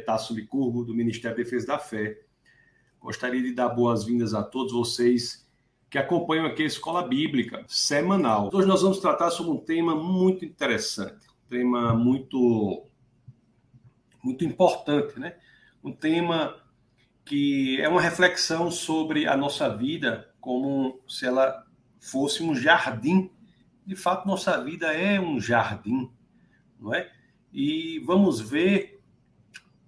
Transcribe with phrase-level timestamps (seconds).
[0.00, 2.18] Tasso Licurgo, do Ministério da Defesa da Fé.
[3.00, 5.48] Gostaria de dar boas-vindas a todos vocês
[5.88, 8.48] que acompanham aqui a Escola Bíblica semanal.
[8.52, 12.84] Hoje nós vamos tratar sobre um tema muito interessante, um tema muito,
[14.22, 15.36] muito importante, né?
[15.82, 16.56] Um tema
[17.24, 21.66] que é uma reflexão sobre a nossa vida como se ela
[21.98, 23.30] fosse um jardim.
[23.84, 26.08] De fato, nossa vida é um jardim,
[26.78, 27.10] não é?
[27.52, 28.99] E vamos ver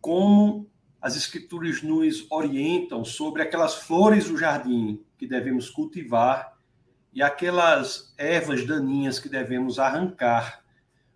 [0.03, 0.69] como
[1.01, 6.59] as escrituras nos orientam sobre aquelas flores do jardim que devemos cultivar
[7.13, 10.65] e aquelas ervas daninhas que devemos arrancar.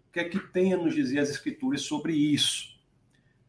[0.09, 2.77] O que é que tem a nos dizer as escrituras sobre isso?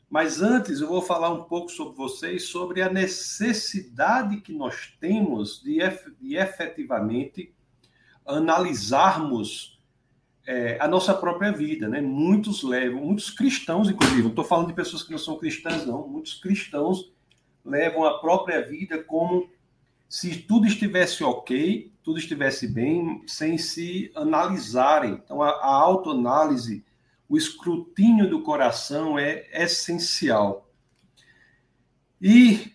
[0.09, 5.61] Mas antes eu vou falar um pouco sobre vocês sobre a necessidade que nós temos
[5.61, 5.79] de,
[6.19, 7.53] de efetivamente
[8.25, 9.76] analisarmos
[10.47, 11.99] é, a nossa própria vida, né?
[11.99, 16.07] Muitos levam, muitos cristãos, inclusive, não estou falando de pessoas que não são cristãs, não.
[16.07, 17.11] Muitos cristãos
[17.65, 19.49] levam a própria vida como
[20.07, 25.21] se tudo estivesse ok, tudo estivesse bem, sem se analisarem.
[25.21, 26.85] Então, a, a autoanálise,
[27.27, 30.71] o escrutínio do coração é essencial.
[32.21, 32.71] E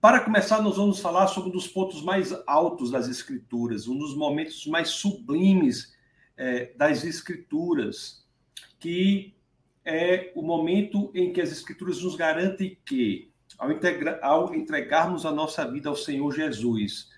[0.00, 4.14] para começar, nós vamos falar sobre um dos pontos mais altos das Escrituras, um dos
[4.14, 5.95] momentos mais sublimes
[6.36, 8.24] é, das Escrituras,
[8.78, 9.34] que
[9.84, 15.32] é o momento em que as Escrituras nos garantem que, ao, integra, ao entregarmos a
[15.32, 17.10] nossa vida ao Senhor Jesus,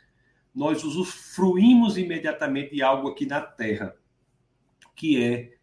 [0.55, 3.97] nós usufruímos imediatamente de algo aqui na terra,
[4.95, 5.57] que é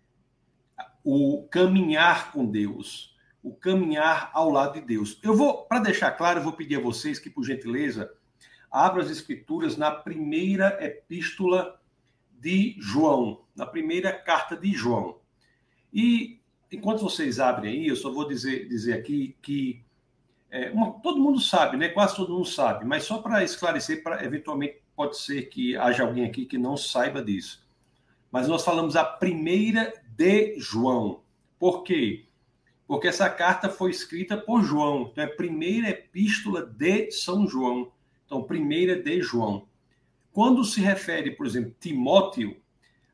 [1.03, 5.19] o caminhar com Deus, o caminhar ao lado de Deus.
[5.21, 8.11] Eu vou, para deixar claro, eu vou pedir a vocês que, por gentileza,
[8.71, 11.79] abram as Escrituras na primeira epístola
[12.45, 15.17] de João, na primeira carta de João.
[15.91, 16.39] E
[16.71, 19.83] enquanto vocês abrem aí, eu só vou dizer, dizer aqui que
[20.51, 21.89] é, uma, todo mundo sabe, né?
[21.89, 26.23] Quase todo mundo sabe, mas só para esclarecer, para eventualmente pode ser que haja alguém
[26.23, 27.67] aqui que não saiba disso.
[28.31, 31.23] Mas nós falamos a primeira de João.
[31.57, 32.27] Por quê?
[32.85, 35.09] Porque essa carta foi escrita por João.
[35.11, 37.91] Então é a primeira epístola de São João.
[38.23, 39.67] Então, primeira de João.
[40.35, 42.57] Quando se refere, por exemplo, Timóteo,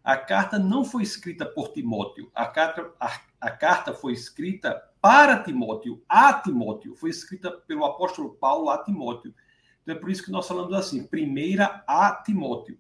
[0.04, 2.32] a carta não foi escrita por Timóteo.
[2.34, 6.96] A carta, a, a carta foi escrita para Timóteo, a Timóteo.
[6.96, 9.36] Foi escrita pelo apóstolo Paulo a Timóteo.
[9.84, 12.76] Então é por isso que nós falamos assim, primeira a Timóteo.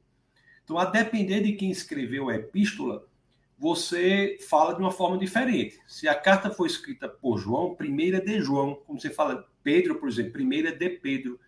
[0.63, 3.05] Então, a depender de quem escreveu a epístola,
[3.59, 5.79] você fala de uma forma diferente.
[5.85, 10.09] Se a carta foi escrita por João, primeira de João, como você fala Pedro, por
[10.09, 11.39] exemplo, primeira de Pedro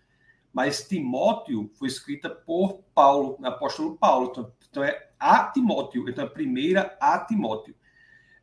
[0.54, 4.30] mas Timóteo foi escrita por Paulo, apóstolo Paulo.
[4.32, 7.76] Então, então, é a Timóteo, então é a primeira a Timóteo.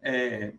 [0.03, 0.53] É,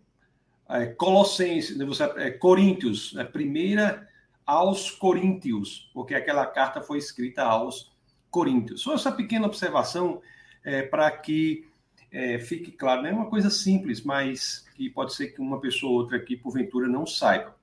[0.70, 4.08] é, Colossenses, né, você, é, Coríntios, é primeira
[4.46, 7.92] aos Coríntios, porque aquela carta foi escrita aos
[8.30, 8.82] Coríntios.
[8.82, 10.22] Só essa pequena observação
[10.64, 11.68] é, para que
[12.12, 15.92] é, fique claro, não é uma coisa simples, mas que pode ser que uma pessoa
[15.92, 17.56] ou outra aqui, porventura, não saiba.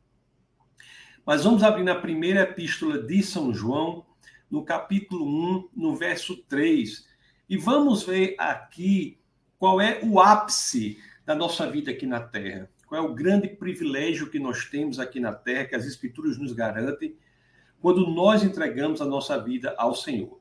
[1.28, 4.06] Mas vamos abrir na primeira epístola de São João,
[4.50, 7.06] no capítulo 1, no verso 3,
[7.50, 9.18] e vamos ver aqui
[9.58, 10.96] qual é o ápice
[11.26, 12.70] da nossa vida aqui na Terra.
[12.86, 16.54] Qual é o grande privilégio que nós temos aqui na Terra, que as Escrituras nos
[16.54, 17.14] garantem,
[17.78, 20.40] quando nós entregamos a nossa vida ao Senhor.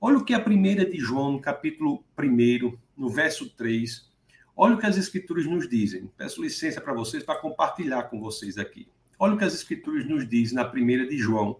[0.00, 4.08] Olha o que a primeira de João, no capítulo 1, no verso 3.
[4.56, 6.08] Olha o que as Escrituras nos dizem.
[6.16, 8.88] Peço licença para vocês para compartilhar com vocês aqui.
[9.18, 11.58] Olha o que as escrituras nos diz na primeira de João.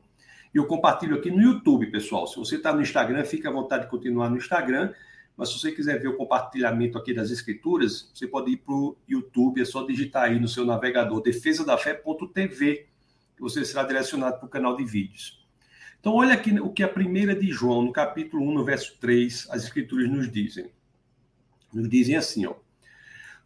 [0.54, 2.26] Eu compartilho aqui no YouTube, pessoal.
[2.26, 4.92] Se você está no Instagram, fica à vontade de continuar no Instagram.
[5.36, 8.96] Mas se você quiser ver o compartilhamento aqui das escrituras, você pode ir para o
[9.08, 12.86] YouTube, é só digitar aí no seu navegador defesadafé.tv,
[13.36, 15.44] que você será direcionado para o canal de vídeos.
[16.00, 19.48] Então, olha aqui o que a primeira de João, no capítulo 1, no verso 3,
[19.50, 20.70] as escrituras nos dizem.
[21.72, 22.54] Nos dizem assim, ó.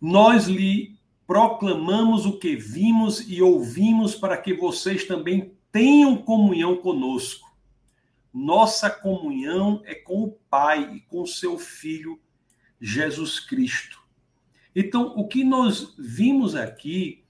[0.01, 7.51] Nós lhe proclamamos o que vimos e ouvimos para que vocês também tenham comunhão conosco.
[8.33, 12.21] Nossa comunhão é com o Pai e com seu Filho
[12.81, 14.01] Jesus Cristo.
[14.75, 17.25] Então, o que nós vimos aqui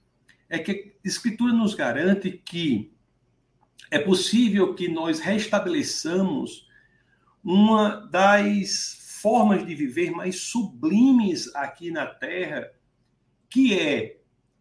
[0.49, 2.93] é que a Escritura nos garante que
[3.91, 6.67] é possível que nós restabeleçamos
[7.43, 12.71] uma das formas de viver mais sublimes aqui na Terra,
[13.53, 14.17] que é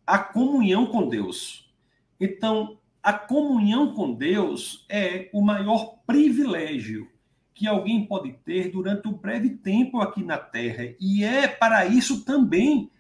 [0.07, 1.73] a comunhão com Deus.
[2.21, 7.11] Então, a comunhão com Deus é o maior privilégio
[7.55, 10.95] que alguém pode ter durante um breve tempo aqui na Terra.
[11.01, 12.91] E é para isso também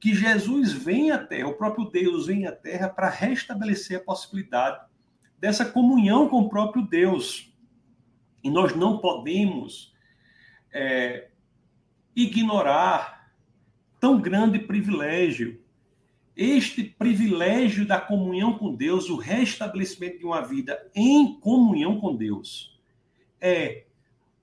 [0.00, 4.82] que Jesus vem à Terra, o próprio Deus vem à Terra para restabelecer a possibilidade
[5.38, 7.52] dessa comunhão com o próprio Deus.
[8.42, 9.94] E nós não podemos
[10.72, 11.28] é,
[12.16, 13.23] ignorar
[14.04, 15.58] tão grande privilégio.
[16.36, 22.78] Este privilégio da comunhão com Deus, o restabelecimento de uma vida em comunhão com Deus,
[23.40, 23.84] é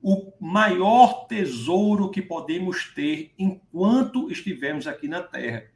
[0.01, 5.67] o maior tesouro que podemos ter enquanto estivermos aqui na terra.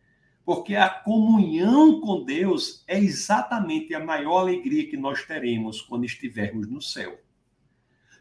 [0.44, 6.68] Porque a comunhão com Deus é exatamente a maior alegria que nós teremos quando estivermos
[6.68, 7.20] no céu.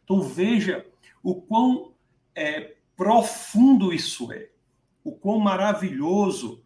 [0.04, 0.84] Então veja
[1.22, 1.94] o quão
[2.34, 4.50] é, profundo isso é,
[5.04, 6.64] o quão maravilhoso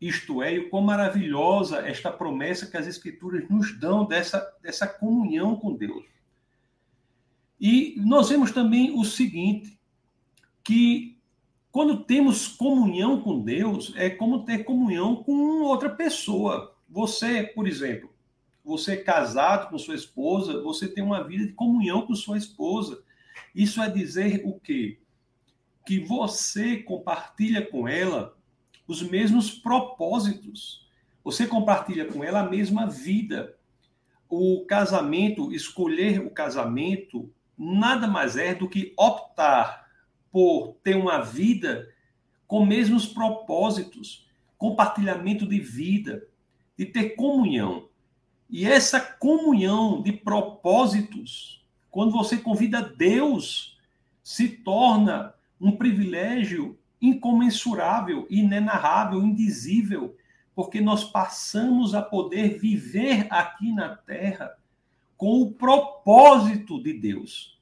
[0.00, 4.86] isto é, e o quão maravilhosa esta promessa que as Escrituras nos dão dessa, dessa
[4.86, 6.04] comunhão com Deus.
[7.60, 9.76] E nós vemos também o seguinte,
[10.62, 11.18] que
[11.72, 16.76] quando temos comunhão com Deus, é como ter comunhão com outra pessoa.
[16.88, 18.10] Você, por exemplo,
[18.64, 23.02] você é casado com sua esposa, você tem uma vida de comunhão com sua esposa.
[23.54, 24.98] Isso é dizer o quê?
[25.88, 28.36] Que você compartilha com ela
[28.86, 30.86] os mesmos propósitos.
[31.24, 33.56] Você compartilha com ela a mesma vida.
[34.28, 39.88] O casamento, escolher o casamento, nada mais é do que optar
[40.30, 41.88] por ter uma vida
[42.46, 46.28] com mesmos propósitos, compartilhamento de vida,
[46.76, 47.88] de ter comunhão.
[48.50, 53.78] E essa comunhão de propósitos, quando você convida Deus,
[54.22, 60.16] se torna um privilégio incomensurável, inenarrável, indizível,
[60.54, 64.56] porque nós passamos a poder viver aqui na terra
[65.16, 67.58] com o propósito de Deus.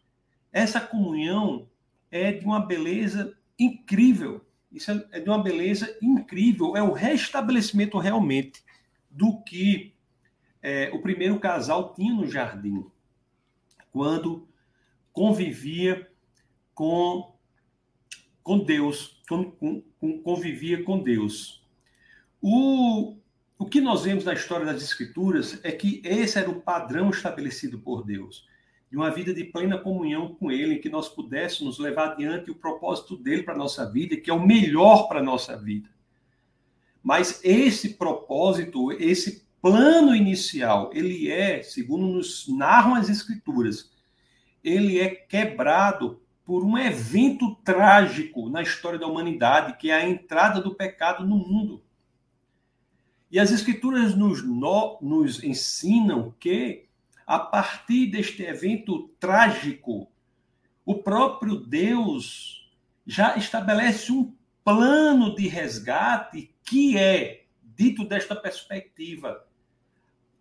[0.53, 1.69] Essa comunhão
[2.11, 4.45] é de uma beleza incrível.
[4.73, 6.77] Isso é de uma beleza incrível.
[6.77, 8.65] É o restabelecimento realmente
[9.11, 9.95] do que
[10.63, 12.85] é, o primeiro casal tinha no jardim,
[13.93, 14.49] quando
[15.13, 16.11] convivia
[16.75, 17.36] com,
[18.47, 21.67] com Deus, com, com, convivia com Deus.
[22.41, 23.17] O,
[23.59, 27.77] o que nós vemos na história das Escrituras é que esse era o padrão estabelecido
[27.81, 28.47] por Deus,
[28.89, 32.55] de uma vida de plena comunhão com Ele, em que nós pudéssemos levar adiante o
[32.55, 35.91] propósito dele para a nossa vida, que é o melhor para a nossa vida.
[37.03, 43.91] Mas esse propósito, esse plano inicial, ele é, segundo nos narram as Escrituras,
[44.63, 50.61] ele é quebrado por um evento trágico na história da humanidade, que é a entrada
[50.61, 51.83] do pecado no mundo.
[53.29, 56.87] E as Escrituras nos, no, nos ensinam que,
[57.27, 60.09] a partir deste evento trágico,
[60.85, 62.71] o próprio Deus
[63.05, 64.33] já estabelece um
[64.65, 69.45] plano de resgate que é, dito desta perspectiva,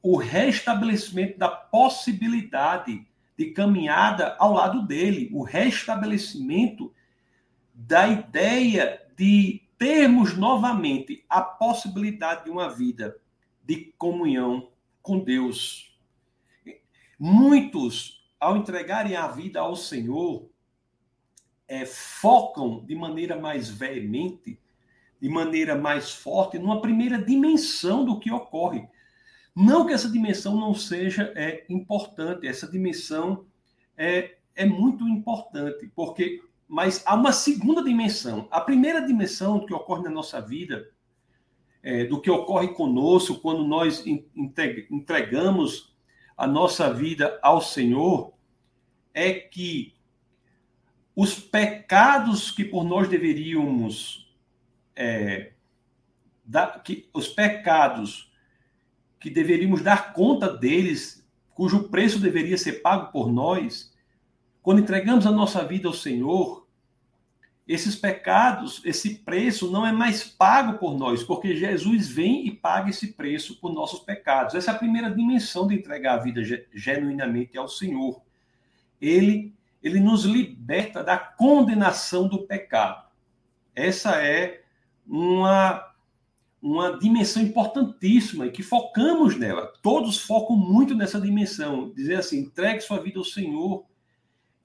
[0.03, 6.93] o restabelecimento da possibilidade de caminhada ao lado dele, o restabelecimento
[7.73, 13.17] da ideia de termos novamente a possibilidade de uma vida
[13.63, 14.69] de comunhão
[15.01, 15.97] com Deus.
[17.19, 20.49] Muitos, ao entregarem a vida ao Senhor,
[21.67, 24.59] é, focam de maneira mais veemente,
[25.19, 28.87] de maneira mais forte, numa primeira dimensão do que ocorre.
[29.55, 33.45] Não que essa dimensão não seja é, importante, essa dimensão
[33.97, 38.47] é, é muito importante, porque mas há uma segunda dimensão.
[38.49, 40.89] A primeira dimensão do que ocorre na nossa vida,
[41.83, 44.03] é, do que ocorre conosco quando nós
[44.89, 45.95] entregamos
[46.35, 48.33] a nossa vida ao Senhor,
[49.13, 49.93] é que
[51.15, 54.33] os pecados que por nós deveríamos.
[54.95, 55.51] É,
[56.43, 58.31] da, que, os pecados
[59.25, 63.91] que deveríamos dar conta deles, cujo preço deveria ser pago por nós,
[64.61, 66.67] quando entregamos a nossa vida ao Senhor,
[67.67, 72.91] esses pecados, esse preço não é mais pago por nós, porque Jesus vem e paga
[72.91, 74.53] esse preço por nossos pecados.
[74.53, 78.21] Essa é a primeira dimensão de entregar a vida genuinamente ao Senhor.
[79.01, 83.07] Ele, ele nos liberta da condenação do pecado.
[83.73, 84.61] Essa é
[85.07, 85.94] uma,
[86.65, 89.71] uma dimensão importantíssima e que focamos nela.
[89.83, 91.93] Todos focam muito nessa dimensão.
[91.93, 93.85] Dizer assim, entregue sua vida ao Senhor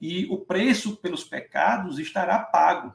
[0.01, 2.91] e o preço pelos pecados estará pago.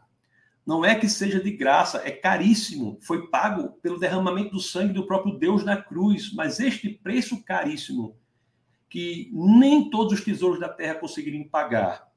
[0.66, 2.98] Não é que seja de graça, é caríssimo.
[3.00, 6.34] Foi pago pelo derramamento do sangue do próprio Deus na cruz.
[6.34, 8.16] Mas este preço caríssimo,
[8.90, 12.10] que nem todos os tesouros da terra conseguiriam pagar,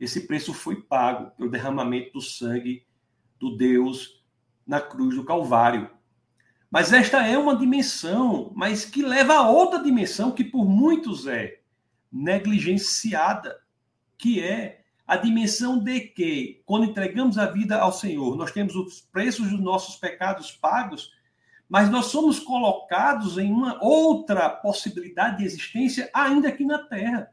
[0.00, 2.86] esse preço foi pago pelo derramamento do sangue
[3.38, 4.24] do Deus
[4.66, 5.90] na cruz do Calvário.
[6.74, 11.60] Mas esta é uma dimensão, mas que leva a outra dimensão que por muitos é
[12.10, 13.60] negligenciada,
[14.18, 19.00] que é a dimensão de que, quando entregamos a vida ao Senhor, nós temos os
[19.00, 21.12] preços dos nossos pecados pagos,
[21.68, 27.30] mas nós somos colocados em uma outra possibilidade de existência ainda aqui na Terra,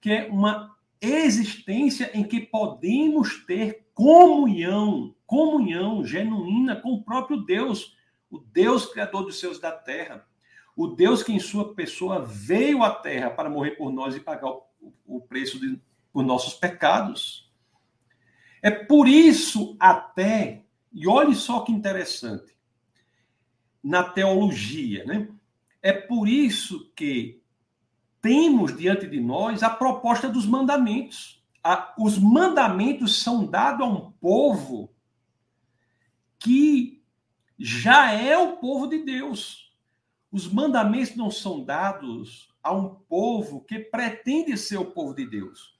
[0.00, 7.96] que é uma existência em que podemos ter comunhão, comunhão genuína com o próprio Deus,
[8.30, 10.26] o Deus criador dos céus da terra,
[10.76, 14.50] o Deus que em sua pessoa veio à terra para morrer por nós e pagar
[14.50, 14.66] o,
[15.06, 15.80] o preço de,
[16.12, 17.50] por nossos pecados.
[18.62, 22.56] É por isso até, e olhe só que interessante,
[23.82, 25.28] na teologia, né?
[25.80, 27.40] É por isso que
[28.20, 31.44] temos diante de nós a proposta dos mandamentos.
[31.62, 34.90] A, os mandamentos são dados a um povo
[36.40, 36.95] que
[37.58, 39.72] já é o povo de Deus.
[40.30, 45.76] Os mandamentos não são dados a um povo que pretende ser o povo de Deus.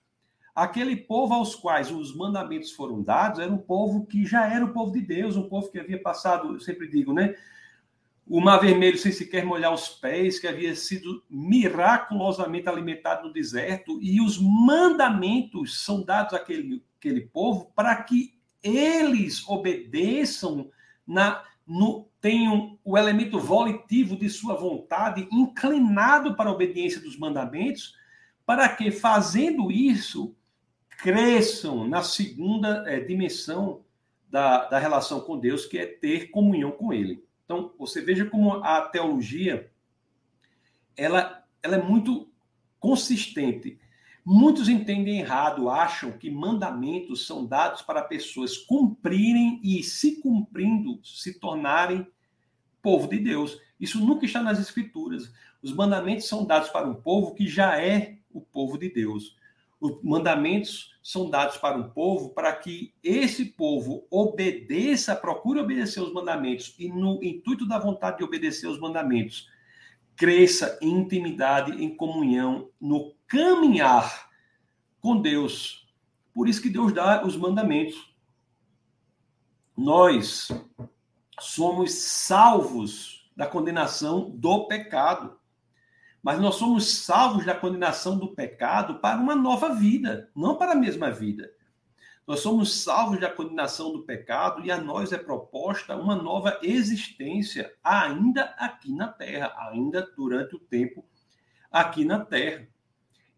[0.55, 4.73] Aquele povo aos quais os mandamentos foram dados era um povo que já era o
[4.73, 7.35] povo de Deus, um povo que havia passado, eu sempre digo, né?
[8.29, 14.01] o mar vermelho sem sequer molhar os pés, que havia sido miraculosamente alimentado no deserto,
[14.03, 20.71] e os mandamentos são dados àquele, àquele povo para que eles obedeçam,
[21.07, 27.95] na, no, tenham o elemento volitivo de sua vontade inclinado para a obediência dos mandamentos,
[28.45, 30.35] para que, fazendo isso,
[30.99, 33.85] cresçam na segunda é, dimensão
[34.31, 37.25] da, da relação com Deus, que é ter comunhão com Ele.
[37.45, 39.71] Então, você veja como a teologia
[40.97, 42.31] ela, ela é muito
[42.79, 43.79] consistente.
[44.29, 51.39] Muitos entendem errado, acham que mandamentos são dados para pessoas cumprirem e, se cumprindo, se
[51.39, 52.05] tornarem
[52.83, 53.57] povo de Deus.
[53.79, 55.33] Isso nunca está nas Escrituras.
[55.63, 59.37] Os mandamentos são dados para um povo que já é o povo de Deus.
[59.81, 66.13] Os mandamentos são dados para um povo para que esse povo obedeça, procure obedecer os
[66.13, 69.49] mandamentos e, no intuito da vontade de obedecer os mandamentos,
[70.17, 74.31] cresça em intimidade, em comunhão, no caminhar
[75.01, 75.89] com Deus.
[76.35, 78.15] Por isso que Deus dá os mandamentos.
[79.77, 80.49] Nós
[81.41, 85.39] somos salvos da condenação do pecado
[86.27, 90.75] mas nós somos salvos da condenação do pecado para uma nova vida, não para a
[90.75, 91.53] mesma vida.
[92.27, 97.73] Nós somos salvos da condenação do pecado e a nós é proposta uma nova existência,
[97.81, 101.05] ainda aqui na terra, ainda durante o tempo
[101.71, 102.67] aqui na terra.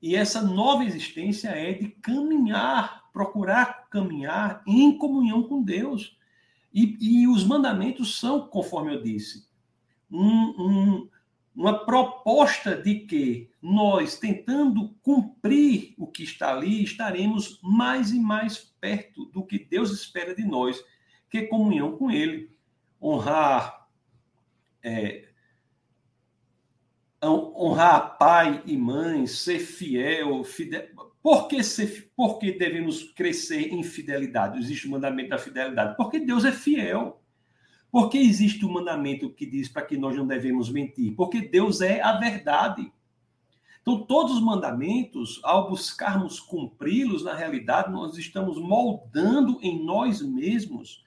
[0.01, 6.17] E essa nova existência é de caminhar, procurar caminhar em comunhão com Deus.
[6.73, 9.49] E, e os mandamentos são, conforme eu disse,
[10.11, 11.09] um, um,
[11.55, 18.59] uma proposta de que nós, tentando cumprir o que está ali, estaremos mais e mais
[18.81, 20.81] perto do que Deus espera de nós,
[21.29, 22.57] que é comunhão com Ele.
[23.03, 23.89] Honrar,
[24.83, 25.28] é,
[27.25, 30.89] honrar pai e mãe, ser fiel, fidel.
[31.23, 34.59] Por que, ser, por que devemos crescer em fidelidade?
[34.59, 35.97] Existe o mandamento da fidelidade.
[35.97, 37.21] Porque Deus é fiel.
[37.91, 41.15] Por que existe o mandamento que diz para que nós não devemos mentir?
[41.17, 42.93] Porque Deus é a verdade.
[43.81, 51.03] Então, todos os mandamentos, ao buscarmos cumpri-los, na realidade, nós estamos moldando em nós mesmos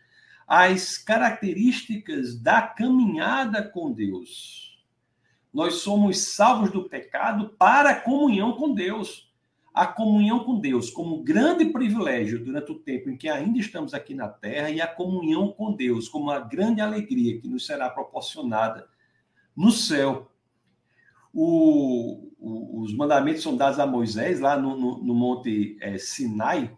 [0.48, 4.71] as características da caminhada com Deus.
[5.54, 9.30] Nós somos salvos do pecado para a comunhão com Deus.
[9.74, 14.14] A comunhão com Deus como grande privilégio durante o tempo em que ainda estamos aqui
[14.14, 18.88] na Terra e a comunhão com Deus como uma grande alegria que nos será proporcionada
[19.56, 20.30] no céu.
[21.34, 26.78] O, o, os mandamentos são dados a Moisés lá no, no, no Monte é, Sinai,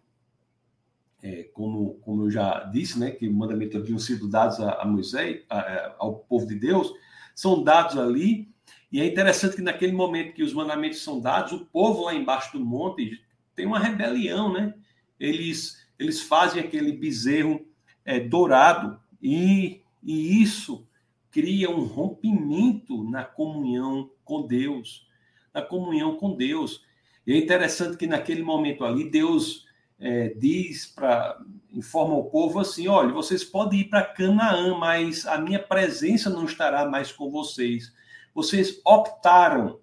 [1.23, 4.85] é, como, como eu já disse, né, que os mandamentos haviam sido dados a, a
[4.85, 6.93] Moisés, a, a, ao povo de Deus,
[7.33, 8.52] são dados ali
[8.93, 12.55] e é interessante que naquele momento que os mandamentos são dados, o povo lá embaixo
[12.55, 13.19] do monte
[13.55, 14.71] tem uma rebelião, né?
[15.19, 17.65] Eles, eles fazem aquele bezerro
[18.05, 20.87] é, dourado e, e isso
[21.31, 25.07] cria um rompimento na comunhão com Deus,
[25.51, 26.83] na comunhão com Deus.
[27.25, 29.65] E é interessante que naquele momento ali Deus
[29.99, 31.39] é, diz para
[31.71, 36.45] informa o povo assim: olha, vocês podem ir para Canaã, mas a minha presença não
[36.45, 37.91] estará mais com vocês
[38.33, 39.79] vocês optaram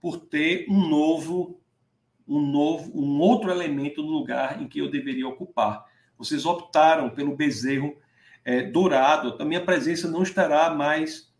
[0.00, 1.60] por ter um novo,
[2.28, 5.84] um novo, um outro elemento no lugar em que eu deveria ocupar.
[6.18, 7.96] Vocês optaram pelo bezerro
[8.44, 11.32] é, dourado, a minha presença não estará mais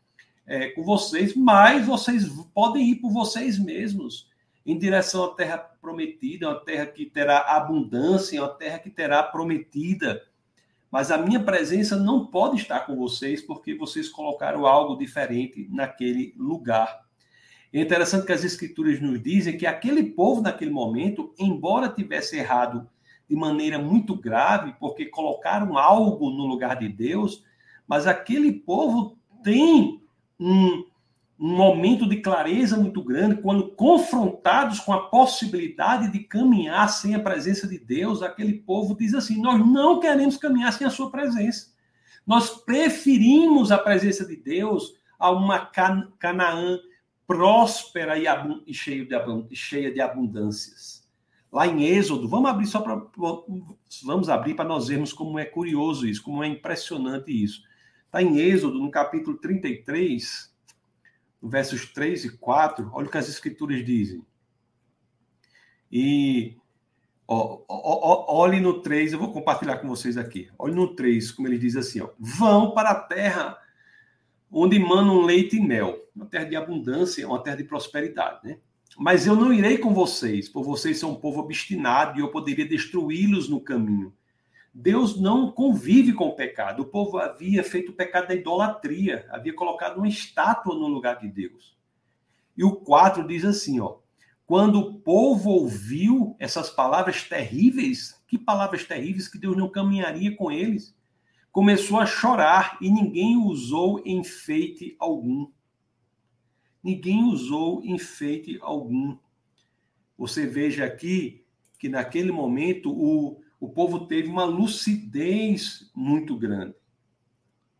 [0.46, 4.28] é, com vocês, mas vocês podem ir por vocês mesmos
[4.64, 10.22] em direção à terra prometida, uma terra que terá abundância, uma terra que terá prometida.
[10.94, 16.32] Mas a minha presença não pode estar com vocês porque vocês colocaram algo diferente naquele
[16.38, 17.00] lugar.
[17.72, 22.88] É interessante que as escrituras nos dizem que aquele povo naquele momento, embora tivesse errado
[23.28, 27.44] de maneira muito grave, porque colocaram algo no lugar de Deus,
[27.88, 30.00] mas aquele povo tem
[30.38, 30.84] um,
[31.44, 37.20] um momento de clareza muito grande quando confrontados com a possibilidade de caminhar sem a
[37.20, 41.72] presença de Deus, aquele povo diz assim: Nós não queremos caminhar sem a sua presença.
[42.26, 45.70] Nós preferimos a presença de Deus a uma
[46.18, 46.78] Canaã
[47.26, 48.24] próspera e,
[48.66, 51.04] e cheia de abundâncias
[51.54, 53.00] lá em Êxodo, vamos abrir só para
[54.02, 57.62] vamos abrir para nós vermos como é curioso isso, como é impressionante isso.
[58.06, 60.52] Está em Êxodo, no capítulo 33,
[61.48, 64.24] versos 3 e 4, olha o que as escrituras dizem.
[65.90, 66.56] E
[67.28, 70.50] ó, ó, olhe no 3, eu vou compartilhar com vocês aqui.
[70.58, 73.58] Olhe no 3, como ele diz assim, ó, vão para a terra
[74.50, 78.58] onde manam leite e mel, uma terra de abundância, uma terra de prosperidade, né?
[78.96, 82.66] Mas eu não irei com vocês, por vocês são um povo obstinado e eu poderia
[82.66, 84.14] destruí-los no caminho.
[84.74, 86.82] Deus não convive com o pecado.
[86.82, 91.28] O povo havia feito o pecado da idolatria, havia colocado uma estátua no lugar de
[91.28, 91.76] Deus.
[92.56, 93.98] E o 4 diz assim, ó:
[94.44, 100.50] Quando o povo ouviu essas palavras terríveis, que palavras terríveis que Deus não caminharia com
[100.50, 100.96] eles,
[101.52, 105.46] começou a chorar e ninguém usou enfeite algum
[106.84, 109.16] ninguém usou enfeite algum.
[110.18, 111.42] Você veja aqui
[111.78, 116.74] que naquele momento o, o povo teve uma lucidez muito grande.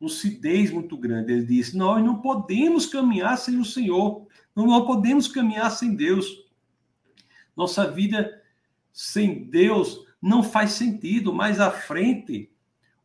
[0.00, 1.30] Lucidez muito grande.
[1.30, 4.26] Ele disse: Nós não podemos caminhar sem o Senhor,
[4.56, 6.26] não podemos caminhar sem Deus.
[7.54, 8.42] Nossa vida
[8.94, 11.34] sem Deus não faz sentido.
[11.34, 12.50] Mais à frente,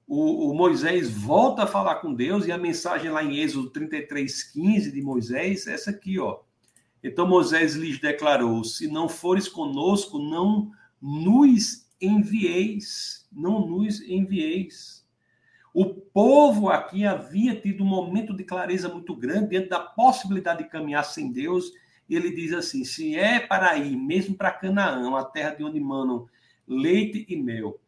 [0.07, 4.89] o, o, Moisés volta a falar com Deus e a mensagem lá em Êxodo 33:15
[4.89, 6.39] de Moisés é essa aqui, ó.
[7.03, 15.07] Então Moisés lhes declarou: Se não fores conosco, não nos envieis, não nos envieis.
[15.73, 20.69] O povo aqui havia tido um momento de clareza muito grande diante da possibilidade de
[20.69, 21.71] caminhar sem Deus.
[22.09, 26.27] Ele diz assim: se é para ir, mesmo para Canaã, a terra de onde manam
[26.67, 27.79] leite e mel,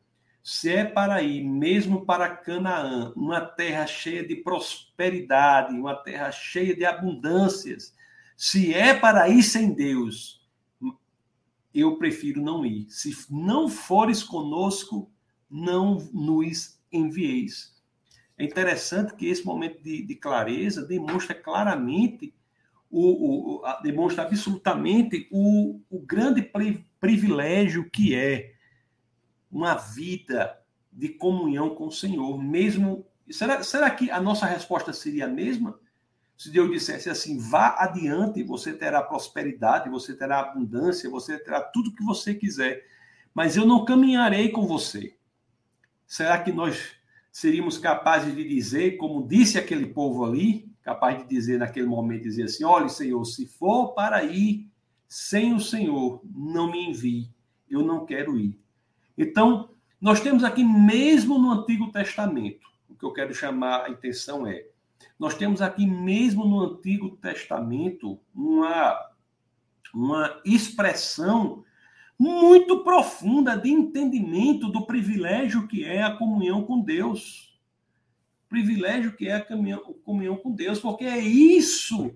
[0.43, 6.76] se é para ir mesmo para Canaã, uma terra cheia de prosperidade, uma terra cheia
[6.76, 7.95] de abundâncias,
[8.36, 10.40] se é para ir sem Deus,
[11.74, 12.86] eu prefiro não ir.
[12.90, 15.12] Se não fores conosco,
[15.50, 17.72] não nos envieis.
[18.38, 22.34] É interessante que esse momento de, de clareza demonstra claramente,
[22.90, 26.50] o, o, demonstra absolutamente o, o grande
[27.00, 28.54] privilégio que é
[29.50, 30.58] uma vida
[30.92, 33.06] de comunhão com o Senhor, mesmo.
[33.30, 35.80] Será, será que a nossa resposta seria a mesma?
[36.41, 41.93] Se Deus dissesse assim, vá adiante, você terá prosperidade, você terá abundância, você terá tudo
[41.93, 42.84] que você quiser,
[43.32, 45.15] mas eu não caminharei com você.
[46.08, 46.93] Será que nós
[47.32, 52.45] seríamos capazes de dizer, como disse aquele povo ali, capaz de dizer naquele momento, dizer
[52.45, 54.67] assim, olha, Senhor, se for para ir
[55.08, 57.30] sem o Senhor, não me envie,
[57.69, 58.60] eu não quero ir.
[59.15, 59.69] Então,
[60.01, 64.71] nós temos aqui, mesmo no Antigo Testamento, o que eu quero chamar a atenção é,
[65.20, 68.98] nós temos aqui, mesmo no Antigo Testamento, uma,
[69.94, 71.64] uma expressão
[72.18, 77.60] muito profunda de entendimento do privilégio que é a comunhão com Deus.
[78.48, 79.46] Privilégio que é a
[80.04, 82.14] comunhão com Deus, porque é isso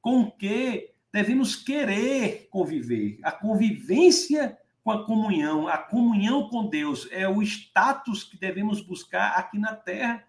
[0.00, 3.18] com que devemos querer conviver.
[3.22, 5.68] A convivência com a comunhão.
[5.68, 10.24] A comunhão com Deus é o status que devemos buscar aqui na terra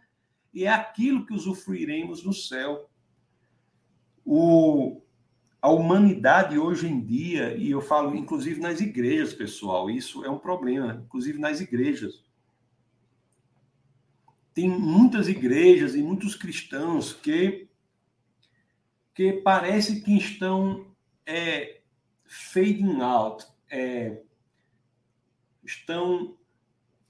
[0.53, 2.89] e é aquilo que usufruiremos no céu.
[4.23, 5.01] O,
[5.61, 10.37] a humanidade hoje em dia, e eu falo inclusive nas igrejas, pessoal, isso é um
[10.37, 12.23] problema, inclusive nas igrejas.
[14.53, 17.67] Tem muitas igrejas e muitos cristãos que,
[19.15, 20.85] que parece que estão
[21.25, 21.81] é,
[22.23, 24.21] fading out, é,
[25.63, 26.37] estão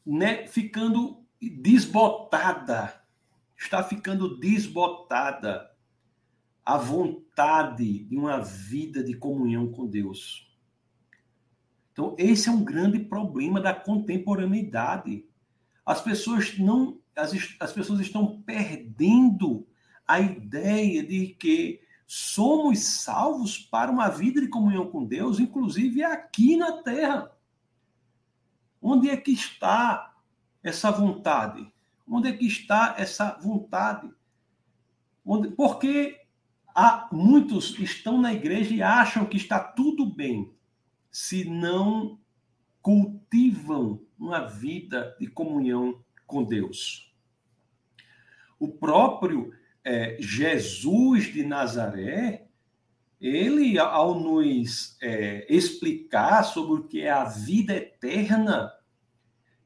[0.06, 3.03] né, ficando desbotada,
[3.64, 5.70] está ficando desbotada
[6.66, 10.50] a vontade de uma vida de comunhão com Deus.
[11.92, 15.26] Então, esse é um grande problema da contemporaneidade.
[15.86, 19.68] As pessoas não as, as pessoas estão perdendo
[20.08, 26.58] a ideia de que somos salvos para uma vida de comunhão com Deus, inclusive aqui
[26.58, 27.32] na terra.
[28.82, 30.16] Onde é que está
[30.62, 31.73] essa vontade?
[32.08, 34.10] Onde é que está essa vontade?
[35.26, 36.20] Onde, porque
[36.76, 40.54] há, muitos estão na igreja e acham que está tudo bem
[41.12, 42.20] se não
[42.82, 47.14] cultivam uma vida de comunhão com Deus.
[48.60, 52.48] O próprio é, Jesus de Nazaré,
[53.20, 58.74] ele, ao nos é, explicar sobre o que é a vida eterna,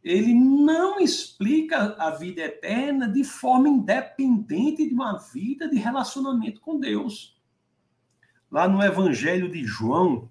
[0.08, 6.80] ele não explica a vida eterna de forma independente de uma vida de relacionamento com
[6.80, 7.38] Deus.
[8.50, 10.30] Lá no Evangelho de João,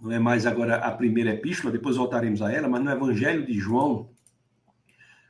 [0.00, 3.54] não é mais agora a primeira epístola, depois voltaremos a ela, mas no Evangelho de
[3.58, 4.10] João,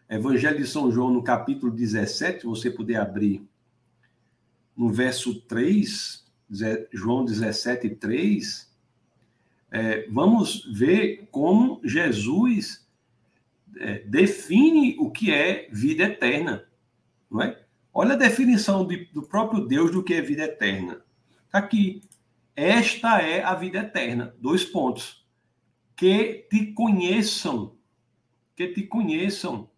[0.08, 3.46] Evangelho de São João, no capítulo 17, se você puder abrir,
[4.76, 6.24] no verso 3,
[6.92, 8.71] João 17, 3,
[9.72, 12.86] é, vamos ver como Jesus
[13.78, 16.68] é, define o que é vida eterna,
[17.30, 17.58] não é?
[17.94, 21.02] Olha a definição de, do próprio Deus do que é vida eterna.
[21.46, 22.02] Está aqui.
[22.54, 24.34] Esta é a vida eterna.
[24.38, 25.26] Dois pontos.
[25.96, 27.76] Que te conheçam,
[28.56, 29.70] que te conheçam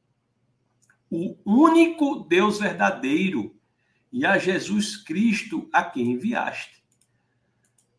[1.11, 3.55] o único Deus verdadeiro
[4.13, 6.84] e a Jesus Cristo a quem enviaste.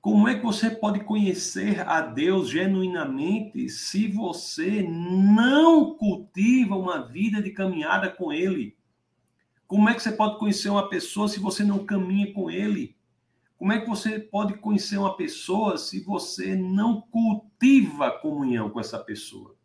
[0.05, 7.41] Como é que você pode conhecer a Deus genuinamente se você não cultiva uma vida
[7.41, 8.77] de caminhada com Ele?
[9.65, 12.95] Como é que você pode conhecer uma pessoa se você não caminha com Ele?
[13.57, 18.99] Como é que você pode conhecer uma pessoa se você não cultiva comunhão com essa
[18.99, 19.55] pessoa?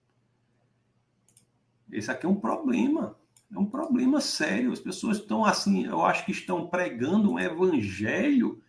[1.92, 3.14] Esse aqui é um problema.
[3.54, 4.72] É um problema sério.
[4.72, 8.62] As pessoas estão assim, eu acho que estão pregando um evangelho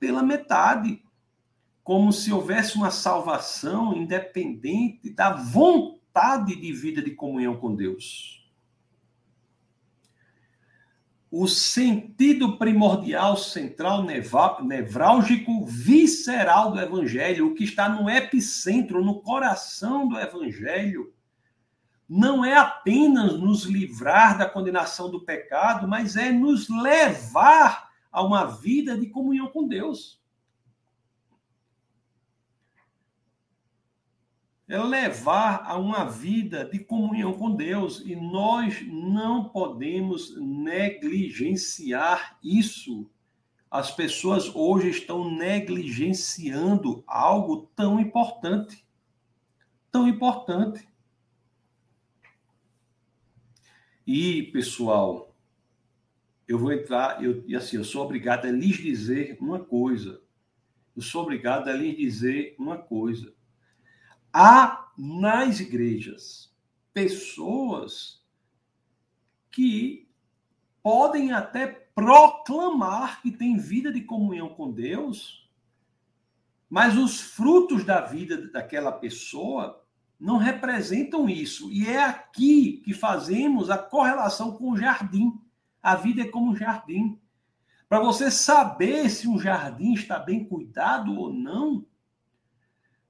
[0.00, 1.00] pela metade,
[1.82, 8.42] como se houvesse uma salvação independente da vontade de vida de comunhão com Deus
[11.32, 14.04] o sentido primordial, central,
[14.62, 21.10] nevrálgico, visceral do Evangelho, o que está no epicentro, no coração do Evangelho,
[22.06, 28.44] não é apenas nos livrar da condenação do pecado, mas é nos levar a uma
[28.44, 30.21] vida de comunhão com Deus.
[34.72, 43.06] É levar a uma vida de comunhão com Deus e nós não podemos negligenciar isso.
[43.70, 48.82] As pessoas hoje estão negligenciando algo tão importante.
[49.90, 50.88] Tão importante.
[54.06, 55.36] E, pessoal,
[56.48, 60.22] eu vou entrar, eu, e assim, eu sou obrigado a lhes dizer uma coisa.
[60.96, 63.34] Eu sou obrigado a lhes dizer uma coisa
[64.32, 66.52] há nas igrejas
[66.92, 68.22] pessoas
[69.50, 70.08] que
[70.82, 75.48] podem até proclamar que têm vida de comunhão com Deus,
[76.68, 79.84] mas os frutos da vida daquela pessoa
[80.18, 81.70] não representam isso.
[81.70, 85.38] E é aqui que fazemos a correlação com o jardim.
[85.82, 87.20] A vida é como um jardim.
[87.88, 91.84] Para você saber se um jardim está bem cuidado ou não,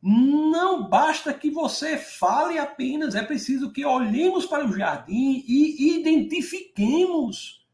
[0.03, 7.65] não basta que você fale apenas, é preciso que olhemos para o jardim e identifiquemos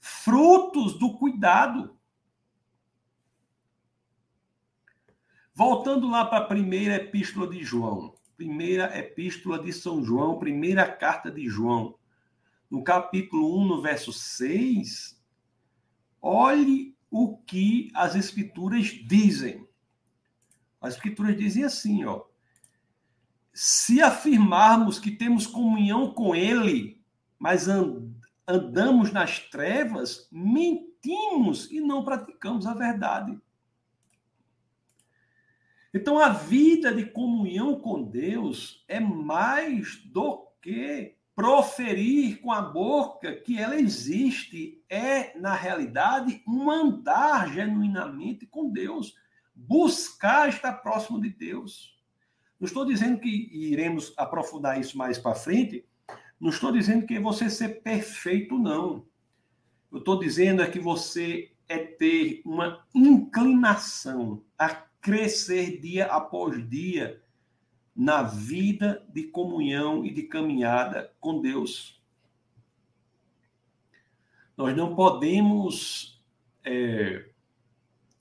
[0.00, 1.94] frutos do cuidado.
[5.54, 11.30] Voltando lá para a primeira epístola de João, primeira epístola de São João, primeira carta
[11.30, 11.98] de João,
[12.70, 15.22] no capítulo 1, no verso 6,
[16.22, 19.67] olhe o que as escrituras dizem.
[20.80, 22.24] As escrituras dizem assim, ó:
[23.52, 27.02] Se afirmarmos que temos comunhão com ele,
[27.38, 27.66] mas
[28.46, 33.38] andamos nas trevas, mentimos e não praticamos a verdade.
[35.92, 43.34] Então a vida de comunhão com Deus é mais do que proferir com a boca
[43.34, 49.14] que ela existe, é na realidade um andar genuinamente com Deus
[49.58, 51.98] buscar estar próximo de Deus.
[52.60, 55.84] Não estou dizendo que iremos aprofundar isso mais para frente,
[56.40, 59.04] não estou dizendo que você ser perfeito, não.
[59.90, 64.68] Eu estou dizendo é que você é ter uma inclinação a
[65.00, 67.22] crescer dia após dia
[67.94, 72.00] na vida de comunhão e de caminhada com Deus.
[74.56, 76.22] Nós não podemos
[76.64, 77.28] é,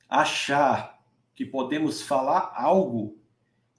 [0.10, 0.97] achar
[1.38, 3.16] que podemos falar algo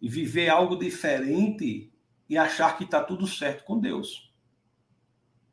[0.00, 1.92] e viver algo diferente
[2.28, 4.32] e achar que está tudo certo com Deus.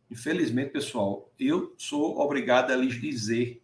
[0.08, 3.60] Infelizmente, pessoal, eu sou obrigado a lhes dizer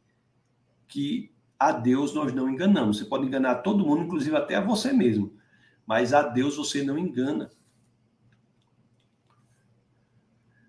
[0.88, 2.98] que a Deus nós não enganamos.
[2.98, 5.38] Você pode enganar todo mundo, inclusive até a você mesmo.
[5.86, 7.52] Mas a Deus você não engana.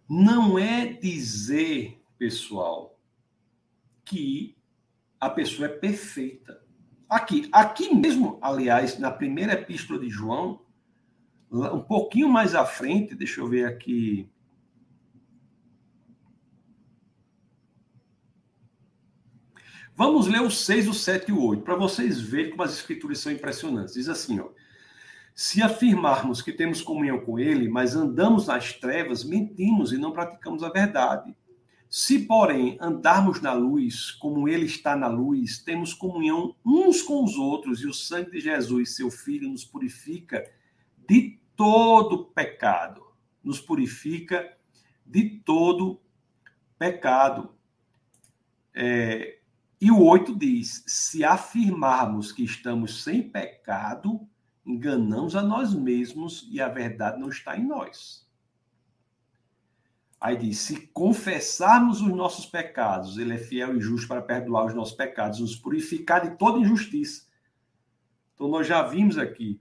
[0.07, 3.01] Não é dizer, pessoal,
[4.05, 4.59] que
[5.19, 6.62] a pessoa é perfeita.
[7.13, 10.63] Aqui, aqui mesmo, aliás, na primeira epístola de João,
[11.51, 14.27] um pouquinho mais à frente, deixa eu ver aqui.
[19.95, 23.19] Vamos ler o 6, o 7 e o 8, para vocês verem como as escrituras
[23.19, 23.93] são impressionantes.
[23.93, 24.49] Diz assim, ó.
[25.35, 30.63] Se afirmarmos que temos comunhão com ele, mas andamos nas trevas, mentimos e não praticamos
[30.63, 31.37] a verdade.
[31.95, 37.37] Se, porém, andarmos na luz, como ele está na luz, temos comunhão uns com os
[37.37, 40.43] outros, e o sangue de Jesus, seu Filho, nos purifica
[41.07, 43.05] de todo pecado.
[43.45, 44.57] Nos purifica
[45.05, 46.01] de todo
[46.79, 47.55] pecado.
[48.75, 49.41] É,
[49.79, 54.27] e o 8 diz: se afirmarmos que estamos sem pecado,
[54.65, 58.27] enganamos a nós mesmos e a verdade não está em nós.
[60.23, 64.75] Aí diz: se confessarmos os nossos pecados, ele é fiel e justo para perdoar os
[64.75, 67.27] nossos pecados, nos purificar de toda injustiça.
[68.33, 69.61] Então, nós já vimos aqui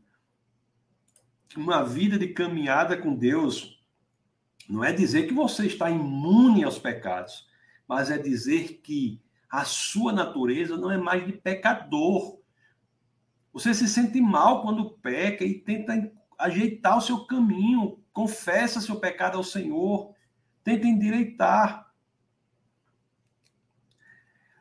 [1.58, 3.82] uma vida de caminhada com Deus
[4.70, 7.48] não é dizer que você está imune aos pecados,
[7.88, 12.40] mas é dizer que a sua natureza não é mais de pecador.
[13.52, 19.38] Você se sente mal quando peca e tenta ajeitar o seu caminho, confessa seu pecado
[19.38, 20.14] ao Senhor,
[20.64, 21.92] tenta endireitar.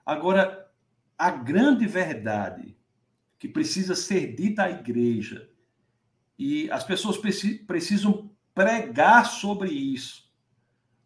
[0.05, 0.71] Agora,
[1.17, 2.77] a grande verdade
[3.39, 5.51] que precisa ser dita à igreja,
[6.39, 10.31] e as pessoas precisam pregar sobre isso,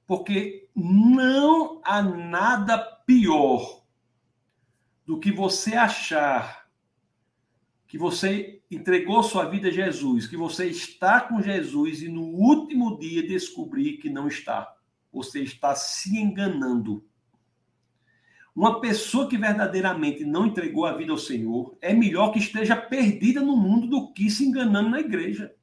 [0.07, 3.85] porque não há nada pior
[5.05, 6.69] do que você achar
[7.87, 12.99] que você entregou sua vida a Jesus, que você está com Jesus e no último
[12.99, 14.74] dia descobrir que não está.
[15.15, 17.07] Você está se enganando.
[18.55, 23.41] Uma pessoa que verdadeiramente não entregou a vida ao Senhor é melhor que esteja perdida
[23.41, 25.55] no mundo do que se enganando na igreja.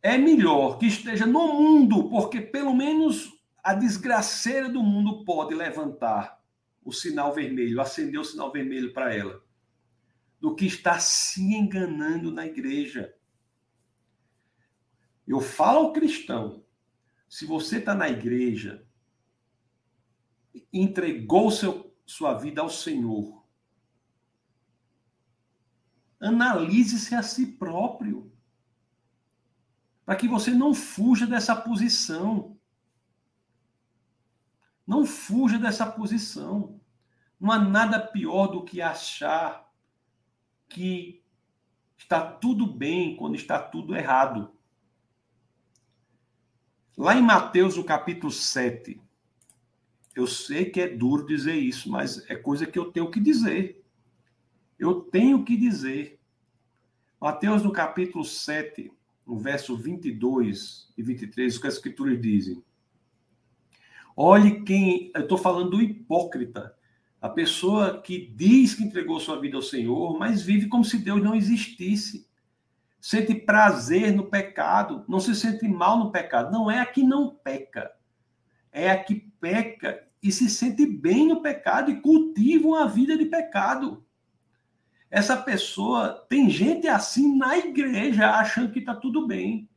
[0.00, 6.40] É melhor que esteja no mundo, porque pelo menos a desgraceira do mundo pode levantar
[6.84, 9.42] o sinal vermelho, acender o sinal vermelho para ela,
[10.40, 13.14] do que estar se enganando na igreja.
[15.28, 16.64] Eu falo ao cristão,
[17.28, 18.88] se você está na igreja,
[20.72, 23.46] entregou seu, sua vida ao Senhor,
[26.18, 28.32] analise-se a si próprio,
[30.06, 32.58] para que você não fuja dessa posição.
[34.86, 36.80] Não fuja dessa posição.
[37.38, 39.70] Não há nada pior do que achar
[40.66, 41.22] que
[41.98, 44.57] está tudo bem quando está tudo errado.
[46.98, 49.00] Lá em Mateus, no capítulo 7,
[50.16, 53.84] eu sei que é duro dizer isso, mas é coisa que eu tenho que dizer.
[54.76, 56.18] Eu tenho que dizer.
[57.20, 58.90] Mateus, no capítulo 7,
[59.24, 62.64] no verso 22 e 23, o que as escrituras dizem.
[64.16, 65.12] Olhe quem.
[65.14, 66.74] Eu estou falando do hipócrita.
[67.22, 71.22] A pessoa que diz que entregou sua vida ao Senhor, mas vive como se Deus
[71.22, 72.27] não existisse.
[73.08, 76.52] Sente prazer no pecado, não se sente mal no pecado.
[76.52, 77.90] Não é a que não peca,
[78.70, 83.24] é a que peca e se sente bem no pecado e cultiva uma vida de
[83.24, 84.04] pecado.
[85.10, 89.70] Essa pessoa, tem gente assim na igreja achando que está tudo bem.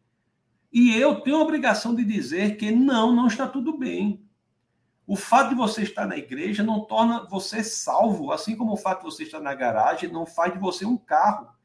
[0.70, 4.28] E eu tenho a obrigação de dizer que não, não está tudo bem.
[5.08, 9.06] O fato de você estar na igreja não torna você salvo, assim como o fato
[9.06, 11.61] de você estar na garagem não faz de você um carro.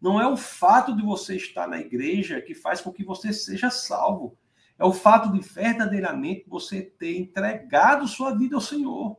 [0.00, 3.70] Não é o fato de você estar na igreja que faz com que você seja
[3.70, 4.36] salvo.
[4.78, 9.16] É o fato de verdadeiramente você ter entregado sua vida ao Senhor.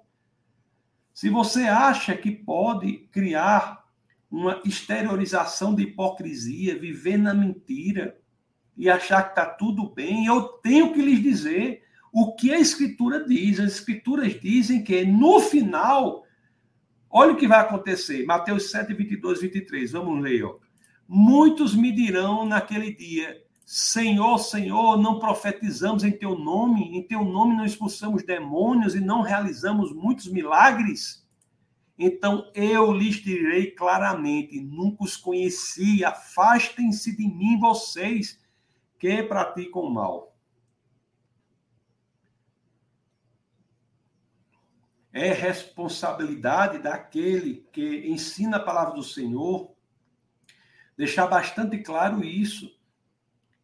[1.14, 3.84] Se você acha que pode criar
[4.30, 8.20] uma exteriorização de hipocrisia, viver na mentira
[8.76, 11.82] e achar que está tudo bem, eu tenho que lhes dizer
[12.14, 13.60] o que a Escritura diz.
[13.60, 16.24] As Escrituras dizem que no final,
[17.10, 18.26] Olha o que vai acontecer.
[18.26, 19.92] Mateus 7, 22, 23.
[19.92, 20.44] Vamos ler.
[20.44, 20.60] Ó.
[21.08, 27.56] Muitos me dirão naquele dia: Senhor, Senhor, não profetizamos em teu nome, em teu nome
[27.56, 31.26] não expulsamos demônios e não realizamos muitos milagres?
[31.98, 38.40] Então eu lhes direi claramente: nunca os conheci, afastem-se de mim, vocês
[39.00, 40.36] que praticam o mal.
[45.14, 49.77] É responsabilidade daquele que ensina a palavra do Senhor
[50.98, 52.76] deixar bastante claro isso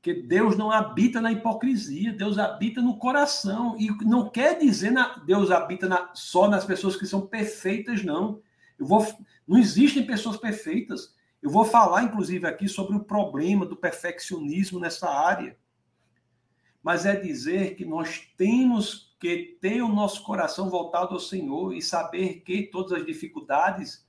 [0.04, 3.78] que Deus não habita na hipocrisia, Deus habita no coração.
[3.80, 8.42] E não quer dizer na, Deus habita na, só nas pessoas que são perfeitas, não.
[8.78, 9.08] Eu vou,
[9.48, 11.16] não existem pessoas perfeitas.
[11.42, 15.58] Eu vou falar, inclusive, aqui sobre o problema do perfeccionismo nessa área.
[16.84, 21.82] Mas é dizer que nós temos que ter o nosso coração voltado ao Senhor e
[21.82, 24.06] saber que todas as dificuldades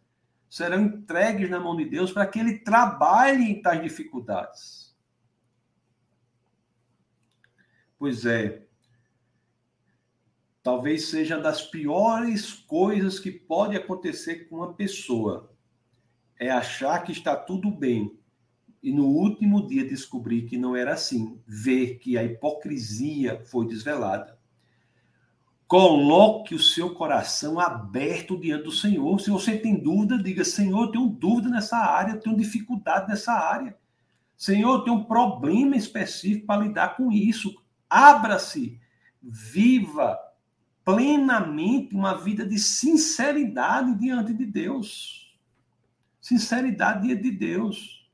[0.55, 4.97] serão entregues na mão de Deus para que Ele trabalhe em tais dificuldades.
[7.99, 8.65] Pois é.
[10.63, 15.53] Talvez seja das piores coisas que pode acontecer com uma pessoa.
[16.39, 18.17] É achar que está tudo bem
[18.81, 24.34] e no último dia descobrir que não era assim, ver que a hipocrisia foi desvelada.
[25.75, 29.21] Coloque o seu coração aberto diante do Senhor.
[29.21, 33.33] Se você tem dúvida, diga: Senhor, eu tenho dúvida nessa área, eu tenho dificuldade nessa
[33.33, 33.77] área.
[34.37, 37.61] Senhor, eu tenho um problema específico para lidar com isso.
[37.91, 38.81] Abra-se,
[39.21, 40.17] viva
[40.85, 45.37] plenamente uma vida de sinceridade diante de Deus.
[46.21, 48.09] Sinceridade diante de Deus.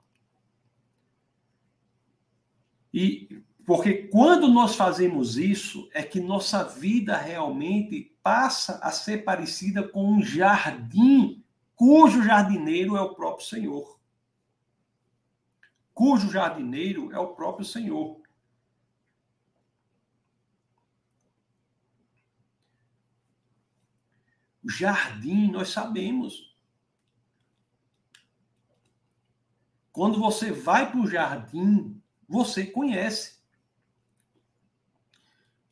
[2.90, 9.86] E porque quando nós fazemos isso, é que nossa vida realmente passa a ser parecida
[9.86, 11.44] com um jardim
[11.76, 13.96] cujo jardineiro é o próprio Senhor.
[15.94, 18.20] Cujo jardineiro é o próprio Senhor.
[24.64, 26.56] O jardim, nós sabemos.
[29.92, 33.39] Quando você vai para o jardim, você conhece.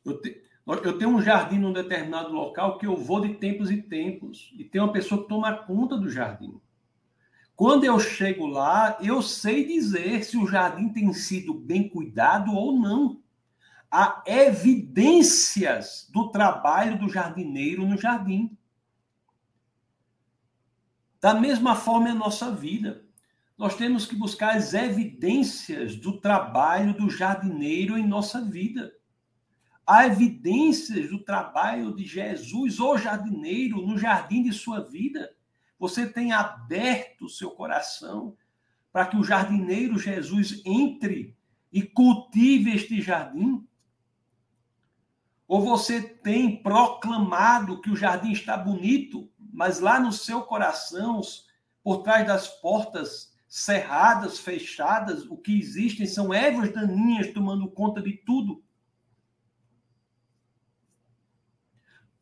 [0.09, 0.41] Eu, te,
[0.83, 4.53] eu tenho um jardim num determinado local que eu vou de tempos e tempos.
[4.57, 6.59] E tem uma pessoa que toma conta do jardim.
[7.55, 12.79] Quando eu chego lá, eu sei dizer se o jardim tem sido bem cuidado ou
[12.79, 13.21] não.
[13.91, 18.57] Há evidências do trabalho do jardineiro no jardim.
[21.19, 23.03] Da mesma forma é a nossa vida.
[23.57, 28.93] Nós temos que buscar as evidências do trabalho do jardineiro em nossa vida.
[29.89, 35.33] Há evidências do trabalho de Jesus, o jardineiro, no jardim de sua vida.
[35.79, 38.37] Você tem aberto o seu coração
[38.91, 41.35] para que o jardineiro Jesus entre
[41.73, 43.65] e cultive este jardim?
[45.47, 51.21] Ou você tem proclamado que o jardim está bonito mas lá no seu coração,
[51.83, 58.13] por trás das portas cerradas, fechadas, o que existem são ervas daninhas tomando conta de
[58.13, 58.63] tudo.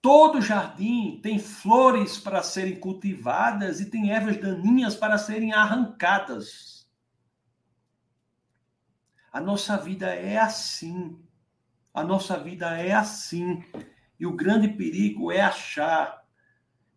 [0.02, 6.88] Todo jardim tem flores para serem cultivadas e tem ervas daninhas para serem arrancadas.
[9.32, 11.20] A nossa vida é assim.
[11.94, 13.64] A nossa vida é assim.
[14.20, 16.24] E o grande perigo é achar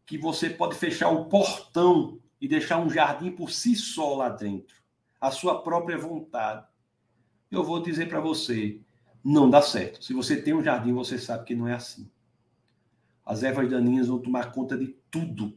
[0.07, 4.75] que você pode fechar o portão e deixar um jardim por si só lá dentro,
[5.21, 6.67] a sua própria vontade.
[7.51, 8.81] Eu vou dizer para você,
[9.23, 10.03] não dá certo.
[10.03, 12.11] Se você tem um jardim, você sabe que não é assim.
[13.25, 15.57] As ervas daninhas vão tomar conta de tudo.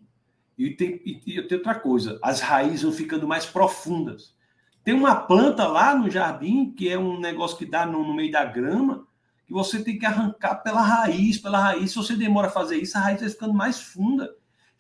[0.58, 4.36] E tem, e, tem outra coisa, as raízes vão ficando mais profundas.
[4.84, 8.32] Tem uma planta lá no jardim, que é um negócio que dá no, no meio
[8.32, 9.08] da grama,
[9.46, 11.92] que você tem que arrancar pela raiz, pela raiz.
[11.92, 14.30] Se você demora a fazer isso, a raiz vai ficando mais funda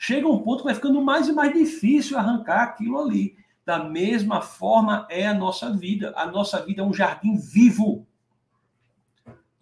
[0.03, 3.37] chega um ponto que vai ficando mais e mais difícil arrancar aquilo ali.
[3.65, 6.11] Da mesma forma é a nossa vida.
[6.17, 8.05] A nossa vida é um jardim vivo.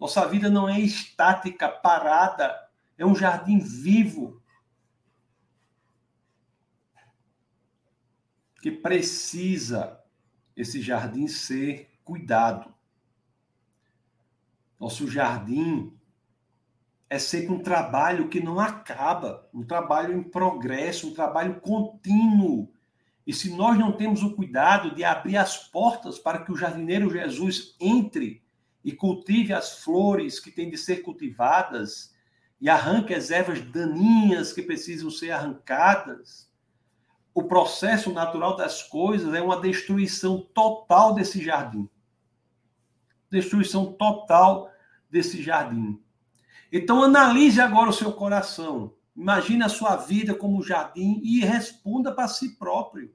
[0.00, 2.52] Nossa vida não é estática, parada.
[2.96, 4.42] É um jardim vivo.
[8.60, 10.00] Que precisa
[10.56, 12.72] esse jardim ser cuidado.
[14.78, 15.96] Nosso jardim
[17.08, 22.72] é sempre um trabalho que não acaba, um trabalho em progresso, um trabalho contínuo.
[23.26, 27.10] E se nós não temos o cuidado de abrir as portas para que o jardineiro
[27.10, 28.42] Jesus entre
[28.84, 32.11] e cultive as flores que têm de ser cultivadas
[32.62, 36.48] e arranque as ervas daninhas que precisam ser arrancadas.
[37.34, 41.90] O processo natural das coisas é uma destruição total desse jardim.
[43.28, 44.70] Destruição total
[45.10, 46.00] desse jardim.
[46.70, 48.94] Então analise agora o seu coração.
[49.16, 53.12] Imagine a sua vida como um jardim e responda para si próprio.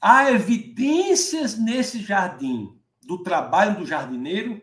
[0.00, 4.62] Há evidências nesse jardim do trabalho do jardineiro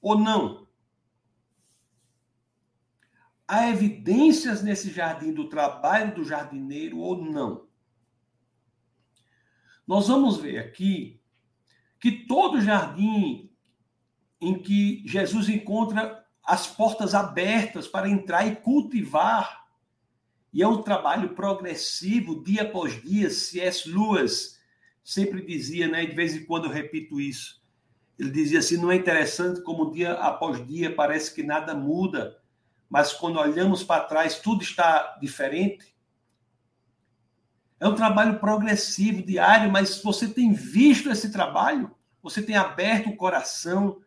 [0.00, 0.61] ou não?
[3.46, 7.66] Há evidências nesse jardim do trabalho do jardineiro ou não?
[9.86, 11.20] Nós vamos ver aqui
[12.00, 13.50] que todo jardim
[14.40, 19.62] em que Jesus encontra as portas abertas para entrar e cultivar,
[20.52, 23.88] e é um trabalho progressivo, dia após dia, C.S.
[23.88, 24.60] Lewis
[25.02, 27.62] sempre dizia, né, de vez em quando eu repito isso,
[28.18, 32.41] ele dizia assim, não é interessante como dia após dia parece que nada muda,
[32.92, 35.96] mas quando olhamos para trás tudo está diferente?
[37.80, 41.90] É um trabalho progressivo, diário, mas você tem visto esse trabalho?
[42.22, 44.02] Você tem aberto o coração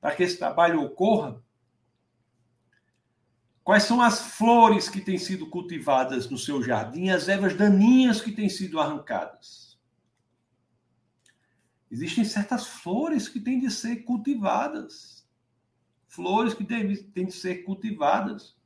[0.00, 1.40] para que esse trabalho ocorra?
[3.62, 8.32] Quais são as flores que têm sido cultivadas no seu jardim, as ervas daninhas que
[8.32, 9.78] têm sido arrancadas?
[11.88, 15.15] Existem certas flores que têm de ser cultivadas.
[16.16, 18.56] Flores que têm, têm de ser cultivadas.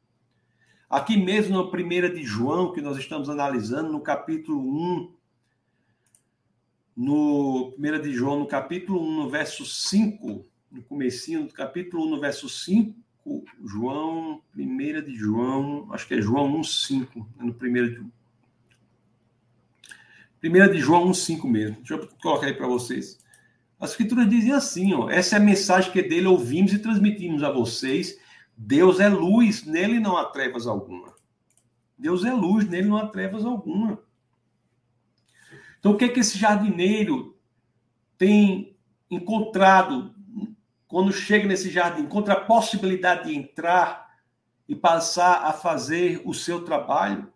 [0.88, 5.12] Aqui mesmo na primeira de João, que nós estamos analisando, no capítulo 1,
[6.96, 12.10] no primeira de João, no capítulo 1, no verso 5, no comecinho do capítulo 1,
[12.10, 12.94] no verso 5,
[13.64, 18.10] João, primeira de João, acho que é João 1, 5, é no primeiro de
[20.40, 21.76] Primeira de João 1,5 mesmo.
[21.78, 23.19] Deixa eu colocar aí para vocês.
[23.80, 27.50] As escrituras dizem assim, ó, essa é a mensagem que dele ouvimos e transmitimos a
[27.50, 28.20] vocês.
[28.54, 31.14] Deus é luz, nele não há trevas alguma.
[31.96, 33.98] Deus é luz, nele não há trevas alguma.
[35.78, 37.38] Então, o que é que esse jardineiro
[38.18, 38.76] tem
[39.10, 40.14] encontrado
[40.86, 42.02] quando chega nesse jardim?
[42.02, 44.14] Encontra a possibilidade de entrar
[44.68, 47.32] e passar a fazer o seu trabalho?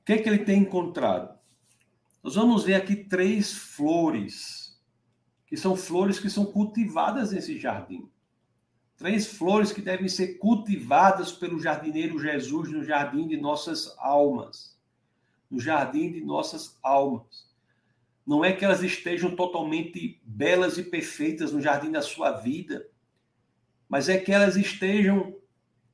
[0.00, 1.33] O que, é que ele tem encontrado?
[2.24, 4.80] Nós vamos ver aqui três flores,
[5.46, 8.08] que são flores que são cultivadas nesse jardim.
[8.96, 14.74] Três flores que devem ser cultivadas pelo jardineiro Jesus no jardim de nossas almas.
[15.50, 17.46] No jardim de nossas almas.
[18.26, 22.88] Não é que elas estejam totalmente belas e perfeitas no jardim da sua vida,
[23.86, 25.36] mas é que elas estejam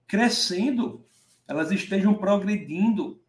[0.07, 1.05] crescendo,
[1.49, 3.20] elas estejam progredindo,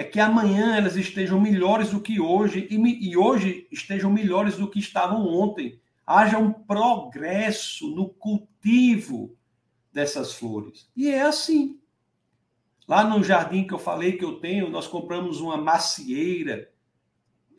[0.00, 4.66] é que amanhã elas estejam melhores do que hoje e, e hoje estejam melhores do
[4.66, 5.78] que estavam ontem.
[6.06, 9.36] Haja um progresso no cultivo
[9.92, 10.90] dessas flores.
[10.96, 11.78] E é assim.
[12.88, 16.72] Lá no jardim que eu falei que eu tenho, nós compramos uma macieira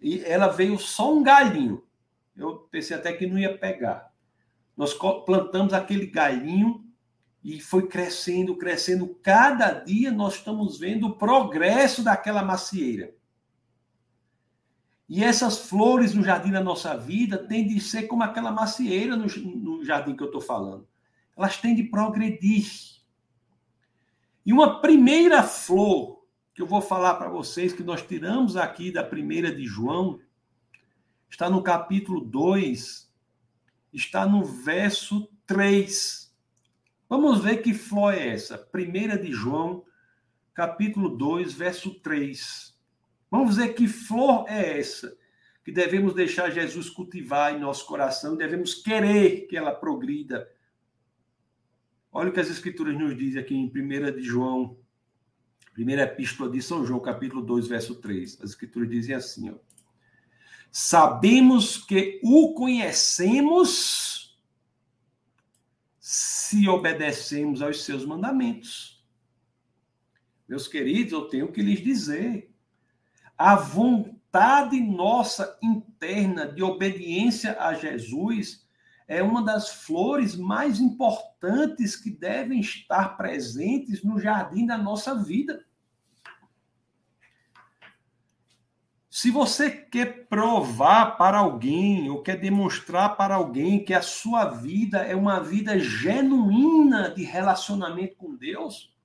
[0.01, 1.83] e ela veio só um galhinho.
[2.35, 4.11] Eu pensei até que não ia pegar.
[4.75, 6.83] Nós plantamos aquele galhinho
[7.43, 9.15] e foi crescendo, crescendo.
[9.23, 13.13] Cada dia nós estamos vendo o progresso daquela macieira.
[15.09, 19.25] E essas flores no jardim da nossa vida têm de ser como aquela macieira no,
[19.25, 20.87] no jardim que eu estou falando.
[21.35, 22.65] Elas têm de progredir.
[24.45, 26.23] E uma primeira flor
[26.53, 30.19] que eu vou falar para vocês, que nós tiramos aqui da primeira de João,
[31.29, 33.11] está no capítulo 2,
[33.93, 36.20] está no verso 3.
[37.11, 38.57] Vamos ver que flor é essa.
[38.57, 39.83] Primeira de João,
[40.53, 42.73] capítulo 2, verso 3.
[43.29, 45.13] Vamos ver que flor é essa
[45.61, 50.49] que devemos deixar Jesus cultivar em nosso coração, devemos querer que ela progrida.
[52.13, 54.77] Olha o que as escrituras nos dizem aqui em 1 de João,
[55.73, 58.39] primeira epístola de São João, capítulo 2, verso 3.
[58.41, 59.55] As escrituras dizem assim, ó.
[60.71, 64.20] Sabemos que o conhecemos
[66.13, 69.01] se obedecemos aos seus mandamentos.
[70.45, 72.53] Meus queridos, eu tenho que lhes dizer:
[73.37, 78.67] a vontade nossa interna de obediência a Jesus
[79.07, 85.63] é uma das flores mais importantes que devem estar presentes no jardim da nossa vida.
[89.11, 94.99] Se você quer provar para alguém ou quer demonstrar para alguém que a sua vida
[94.99, 98.95] é uma vida genuína de relacionamento com Deus,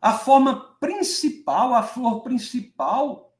[0.00, 3.36] a forma principal, a flor principal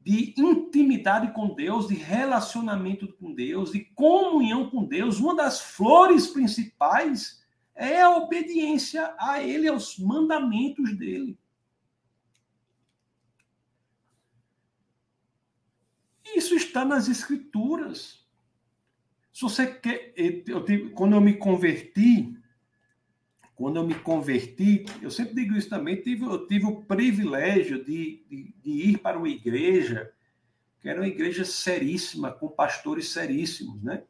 [0.00, 6.28] de intimidade com Deus, de relacionamento com Deus, de comunhão com Deus, uma das flores
[6.28, 11.37] principais é a obediência a Ele, aos mandamentos dele.
[16.36, 18.26] Isso está nas Escrituras.
[19.32, 20.64] Se você quer, eu
[20.94, 22.36] quando eu me converti,
[23.54, 28.24] quando eu me converti, eu sempre digo isso também, tive, eu tive o privilégio de,
[28.28, 30.12] de, de, ir para uma igreja,
[30.80, 34.02] que era uma igreja seríssima, com pastores seríssimos, né?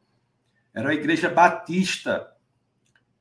[0.73, 2.31] Era uma igreja batista,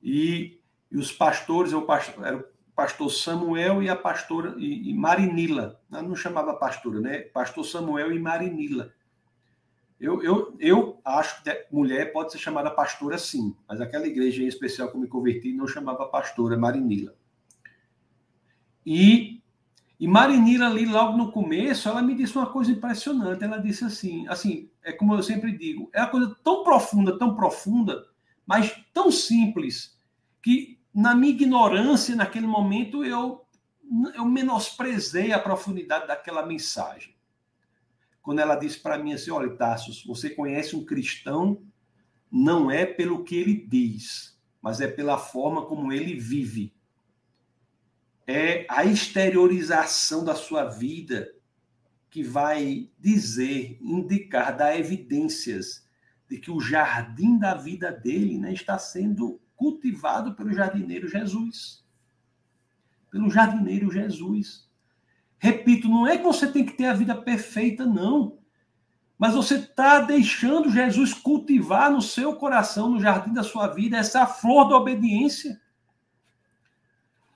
[0.02, 2.48] e, e os pastores, o pastor,
[2.78, 7.22] pastor Samuel e a pastora e, e Marinila, não chamava pastora, né?
[7.22, 8.92] Pastor Samuel e Marinila.
[9.98, 14.46] Eu, eu, eu acho que mulher pode ser chamada pastora sim, mas aquela igreja em
[14.46, 17.16] especial que eu me converti não chamava pastora, Marinila.
[18.86, 19.42] E,
[19.98, 23.42] e Marinila ali, logo no começo, ela me disse uma coisa impressionante.
[23.42, 27.34] Ela disse assim, assim, é como eu sempre digo, é uma coisa tão profunda, tão
[27.34, 28.06] profunda,
[28.46, 29.98] mas tão simples,
[30.40, 33.46] que na minha ignorância, naquele momento, eu,
[34.16, 37.16] eu menosprezei a profundidade daquela mensagem
[38.28, 41.62] quando ela disse para mim assim: olha, Tassos, você conhece um cristão,
[42.30, 46.74] não é pelo que ele diz, mas é pela forma como ele vive.
[48.26, 51.32] É a exteriorização da sua vida
[52.10, 55.88] que vai dizer, indicar, dar evidências
[56.28, 61.84] de que o jardim da vida dele né, está sendo cultivado pelo jardineiro Jesus.
[63.10, 64.66] Pelo jardineiro Jesus.
[65.38, 68.38] Repito, não é que você tem que ter a vida perfeita, não.
[69.18, 74.24] Mas você está deixando Jesus cultivar no seu coração, no jardim da sua vida, essa
[74.26, 75.60] flor da obediência.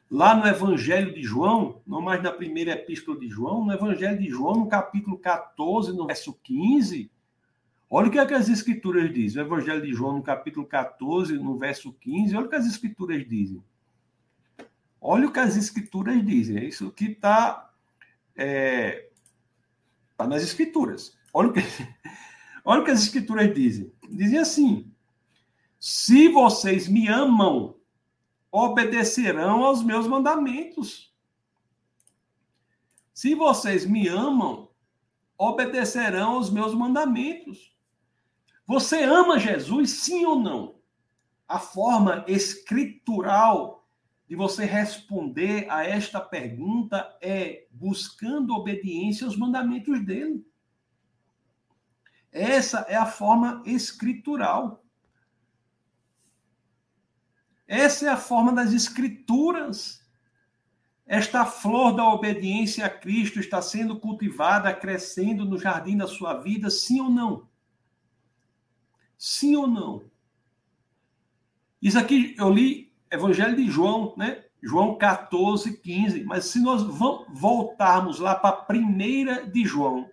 [0.09, 4.29] Lá no Evangelho de João, não mais na primeira epístola de João, no Evangelho de
[4.29, 7.11] João, no capítulo 14, no verso 15,
[7.95, 9.43] olha o que, é que as Escrituras dizem.
[9.43, 13.29] O Evangelho de João, no capítulo 14, no verso 15, olha o que as Escrituras
[13.29, 13.63] dizem.
[15.01, 16.59] Olha o que as Escrituras dizem.
[16.59, 17.73] É isso que está
[18.37, 19.09] é,
[20.17, 21.17] tá nas escrituras.
[21.33, 21.61] Olha o que,
[22.65, 23.93] olha o que as escrituras dizem.
[24.11, 24.93] Dizem assim:
[25.79, 27.77] se vocês me amam,
[28.51, 31.13] obedecerão aos meus mandamentos.
[33.13, 34.71] Se vocês me amam,
[35.37, 37.72] obedecerão aos meus mandamentos.
[38.67, 40.77] Você ama Jesus, sim ou não?
[41.47, 43.87] A forma escritural
[44.29, 50.47] de você responder a esta pergunta é buscando obediência aos mandamentos dele.
[52.31, 54.83] Essa é a forma escritural.
[57.67, 60.03] Essa é a forma das escrituras.
[61.07, 66.71] Esta flor da obediência a Cristo está sendo cultivada, crescendo no jardim da sua vida,
[66.71, 67.52] sim ou não?
[69.25, 70.03] Sim ou não?
[71.81, 74.43] Isso aqui eu li Evangelho de João, né?
[74.61, 76.25] João 14, 15.
[76.25, 80.11] Mas se nós voltarmos lá para a primeira de João,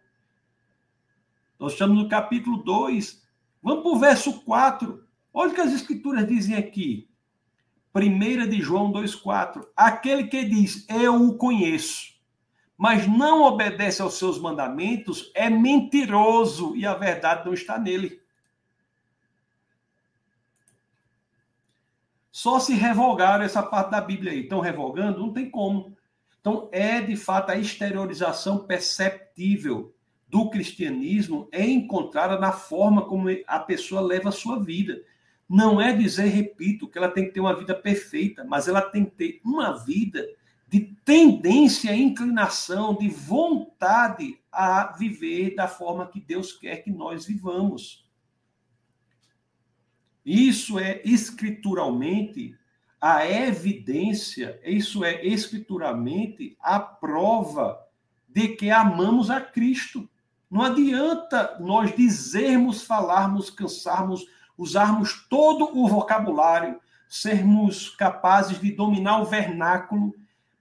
[1.58, 3.28] nós estamos no capítulo 2.
[3.64, 5.04] Vamos para o verso 4.
[5.34, 7.10] Olha o que as escrituras dizem aqui.
[7.92, 9.70] Primeira de João 2,4.
[9.76, 12.14] Aquele que diz, eu o conheço,
[12.78, 18.19] mas não obedece aos seus mandamentos, é mentiroso e a verdade não está nele.
[22.42, 24.44] Só se revogaram essa parte da Bíblia aí.
[24.44, 25.20] Estão revogando?
[25.20, 25.98] Não tem como.
[26.40, 29.94] Então, é de fato a exteriorização perceptível
[30.26, 35.02] do cristianismo é encontrada na forma como a pessoa leva a sua vida.
[35.50, 39.04] Não é dizer, repito, que ela tem que ter uma vida perfeita, mas ela tem
[39.04, 40.26] que ter uma vida
[40.66, 48.09] de tendência, inclinação, de vontade a viver da forma que Deus quer que nós vivamos.
[50.32, 52.56] Isso é escrituralmente
[53.02, 57.80] a evidência, isso é escrituralmente a prova
[58.28, 60.08] de que amamos a Cristo.
[60.48, 64.24] Não adianta nós dizermos, falarmos, cansarmos,
[64.56, 70.14] usarmos todo o vocabulário, sermos capazes de dominar o vernáculo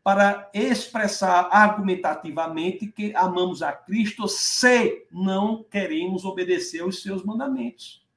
[0.03, 8.08] para expressar argumentativamente que amamos a Cristo se não queremos obedecer aos seus mandamentos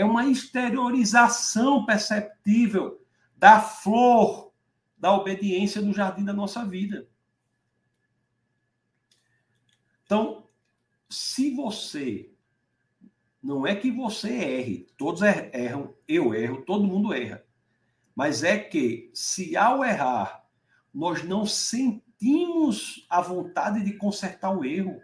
[0.00, 3.04] é uma exteriorização perceptível
[3.36, 4.50] da flor
[4.96, 7.06] da obediência no jardim da nossa vida.
[10.02, 10.48] Então,
[11.08, 12.32] se você
[13.42, 17.44] não é que você erre, todos er-, erram, eu erro, todo mundo erra.
[18.14, 20.46] Mas é que se ao errar
[20.94, 24.98] nós não sentimos a vontade de consertar o erro,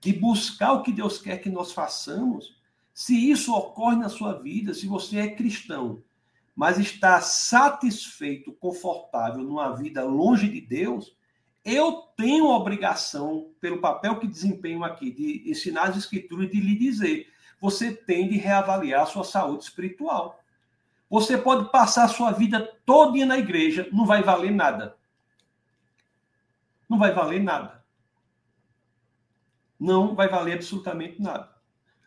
[0.00, 2.55] de buscar o que Deus quer que nós façamos,
[2.96, 6.02] se isso ocorre na sua vida, se você é cristão,
[6.54, 11.14] mas está satisfeito, confortável numa vida longe de Deus,
[11.62, 16.58] eu tenho a obrigação, pelo papel que desempenho aqui, de ensinar as escrituras e de
[16.58, 17.30] lhe dizer:
[17.60, 20.42] você tem de reavaliar a sua saúde espiritual.
[21.10, 24.96] Você pode passar a sua vida toda na igreja, não vai valer nada.
[26.88, 27.84] Não vai valer nada.
[29.78, 31.55] Não vai valer absolutamente nada.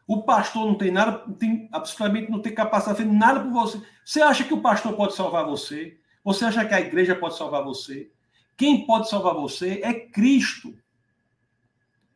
[0.10, 3.80] O pastor não tem nada, tem, absolutamente não tem capacidade de fazer nada por você.
[4.04, 6.00] Você acha que o pastor pode salvar você?
[6.24, 8.12] Você acha que a igreja pode salvar você?
[8.58, 10.76] Quem pode salvar você é Cristo.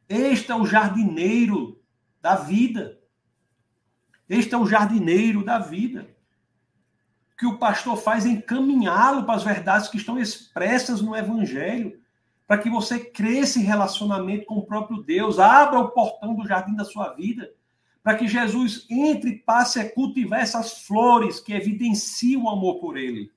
[0.10, 1.80] Este é o jardineiro
[2.20, 2.98] da vida.
[4.28, 6.10] Este é o jardineiro da vida.
[7.38, 12.02] Que o pastor faz é encaminhá-lo para as verdades que estão expressas no Evangelho,
[12.48, 16.76] para que você cresça em relacionamento com o próprio Deus, abra o portão do jardim
[16.76, 17.52] da sua vida,
[18.04, 22.98] para que Jesus entre e passe a cultivar essas flores que evidenciam o amor por
[22.98, 23.32] Ele.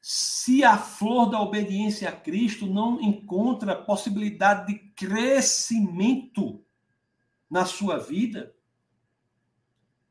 [0.00, 6.64] Se a flor da obediência a Cristo não encontra possibilidade de crescimento
[7.48, 8.54] na sua vida,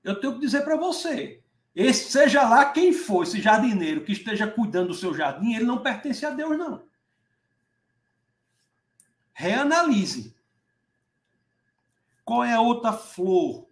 [0.04, 1.42] eu tenho que dizer para você,
[1.74, 5.82] esse, seja lá quem for, esse jardineiro que esteja cuidando do seu jardim, ele não
[5.82, 6.84] pertence a Deus, não.
[9.38, 10.34] Reanalise.
[12.24, 13.68] Qual é a outra flor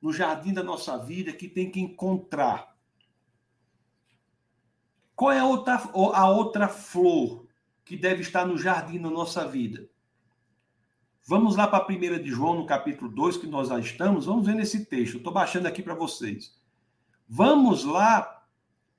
[0.00, 2.74] no jardim da nossa vida que tem que encontrar?
[5.14, 7.46] Qual é a outra, a outra flor
[7.84, 9.86] que deve estar no jardim da nossa vida?
[11.26, 14.24] Vamos lá para a primeira de João, no capítulo 2, que nós já estamos.
[14.24, 15.18] Vamos ver nesse texto.
[15.18, 16.58] Estou baixando aqui para vocês.
[17.28, 18.22] Vamos lá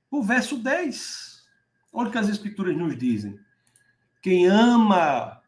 [0.08, 1.44] para o verso 10.
[1.92, 3.38] Olha o que as escrituras nos dizem.
[4.22, 5.41] Quem ama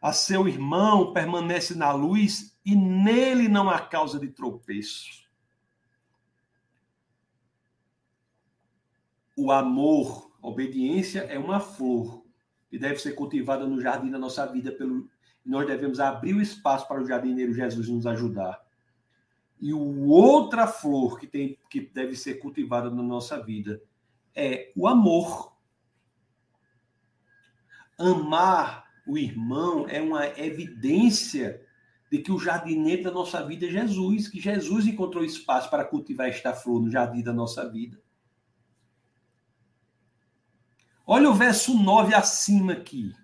[0.00, 5.28] a seu irmão permanece na luz e nele não há causa de tropeço.
[9.36, 12.24] O amor, a obediência é uma flor
[12.68, 14.72] que deve ser cultivada no jardim da nossa vida.
[14.72, 15.08] Pelo,
[15.44, 18.64] nós devemos abrir o espaço para o jardineiro Jesus nos ajudar.
[19.60, 23.82] E outra flor que, tem, que deve ser cultivada na nossa vida
[24.34, 25.54] é o amor.
[27.98, 31.64] Amar o irmão é uma evidência
[32.10, 36.28] de que o jardineiro da nossa vida é Jesus, que Jesus encontrou espaço para cultivar
[36.28, 38.00] esta flor no jardim da nossa vida.
[41.06, 43.14] Olha o verso 9 acima aqui.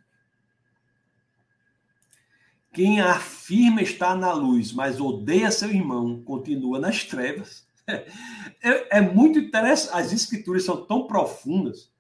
[2.72, 7.66] Quem afirma estar na luz, mas odeia seu irmão, continua nas trevas.
[8.62, 9.94] É, é muito interessante.
[9.94, 11.92] As escrituras são tão profundas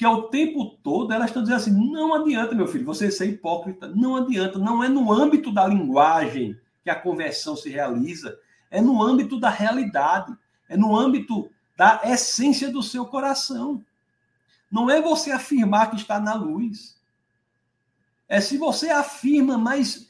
[0.00, 3.86] que ao tempo todo elas estão dizendo assim: não adianta, meu filho, você ser hipócrita,
[3.86, 8.38] não adianta, não é no âmbito da linguagem que a conversão se realiza,
[8.70, 10.34] é no âmbito da realidade,
[10.70, 13.84] é no âmbito da essência do seu coração.
[14.72, 16.98] Não é você afirmar que está na luz.
[18.26, 20.08] É se você afirma, mas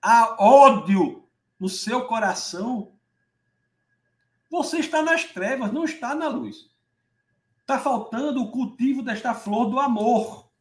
[0.00, 1.24] há ódio
[1.58, 2.92] no seu coração,
[4.48, 6.70] você está nas trevas, não está na luz.
[7.72, 10.52] Está faltando o cultivo desta flor do amor.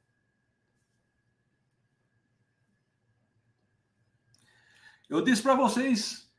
[5.09, 6.32] Eu disse para vocês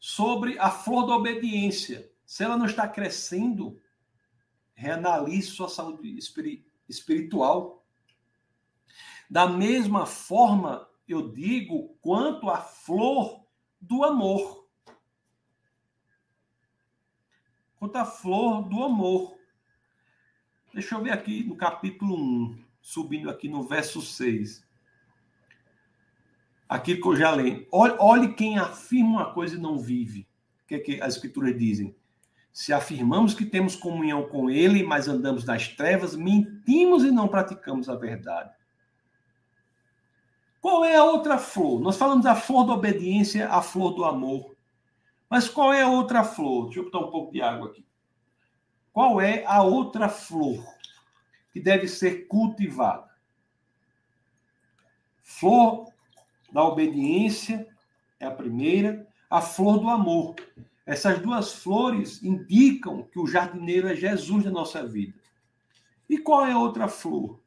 [0.00, 2.12] sobre a flor da obediência.
[2.26, 3.80] Se ela não está crescendo,
[4.74, 6.18] reanalise sua saúde
[6.88, 7.86] espiritual.
[9.30, 13.46] Da mesma forma, eu digo quanto a flor
[13.80, 14.68] do amor.
[17.76, 19.39] Quanto a flor do amor.
[20.72, 24.64] Deixa eu ver aqui no capítulo 1, subindo aqui no verso 6.
[26.68, 27.66] Aquilo que eu já leio.
[27.72, 30.28] Olhe, olhe quem afirma uma coisa e não vive.
[30.62, 31.96] O que, é que as escrituras dizem?
[32.52, 37.88] Se afirmamos que temos comunhão com Ele, mas andamos nas trevas, mentimos e não praticamos
[37.88, 38.54] a verdade.
[40.60, 41.80] Qual é a outra flor?
[41.80, 44.54] Nós falamos da flor da obediência, a flor do amor.
[45.28, 46.66] Mas qual é a outra flor?
[46.66, 47.84] Deixa eu botar um pouco de água aqui.
[48.92, 50.64] Qual é a outra flor
[51.52, 53.08] que deve ser cultivada?
[55.22, 55.92] Flor
[56.52, 57.66] da obediência
[58.18, 60.34] é a primeira, a flor do amor.
[60.84, 65.18] Essas duas flores indicam que o jardineiro é Jesus na nossa vida.
[66.08, 67.40] E qual é a outra flor?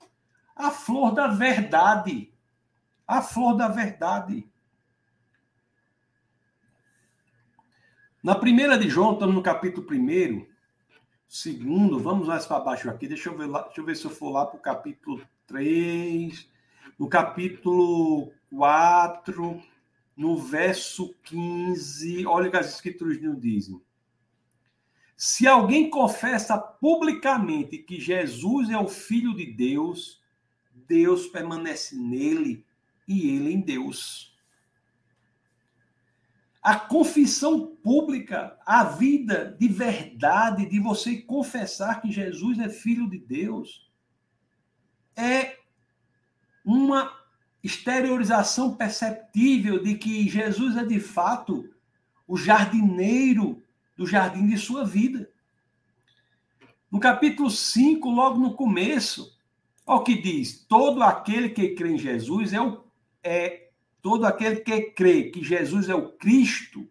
[0.56, 2.34] A flor da verdade.
[3.06, 4.50] A flor da verdade.
[8.24, 10.53] Na primeira de João, estamos no capítulo 1,
[11.34, 14.12] segundo, vamos mais para baixo aqui, deixa eu ver, lá, deixa eu ver se eu
[14.12, 16.48] for lá para o capítulo 3,
[17.00, 19.60] no capítulo 4,
[20.16, 23.82] no verso 15, olha o que as escrituras nos dizem.
[25.18, 30.22] Se alguém confessa publicamente que Jesus é o Filho de Deus,
[30.88, 32.64] Deus permanece nele
[33.08, 34.33] e ele em Deus.
[36.64, 43.20] A confissão pública, a vida de verdade, de você confessar que Jesus é Filho de
[43.20, 43.92] Deus,
[45.16, 45.58] é
[46.64, 47.14] uma
[47.62, 51.70] exteriorização perceptível de que Jesus é de fato
[52.28, 53.62] o jardineiro
[53.98, 55.30] do jardim de sua vida.
[56.90, 59.38] No capítulo 5, logo no começo,
[59.86, 62.84] olha o que diz: todo aquele que crê em Jesus é, o,
[63.24, 63.63] é
[64.04, 66.86] todo aquele que crê que Jesus é o Cristo,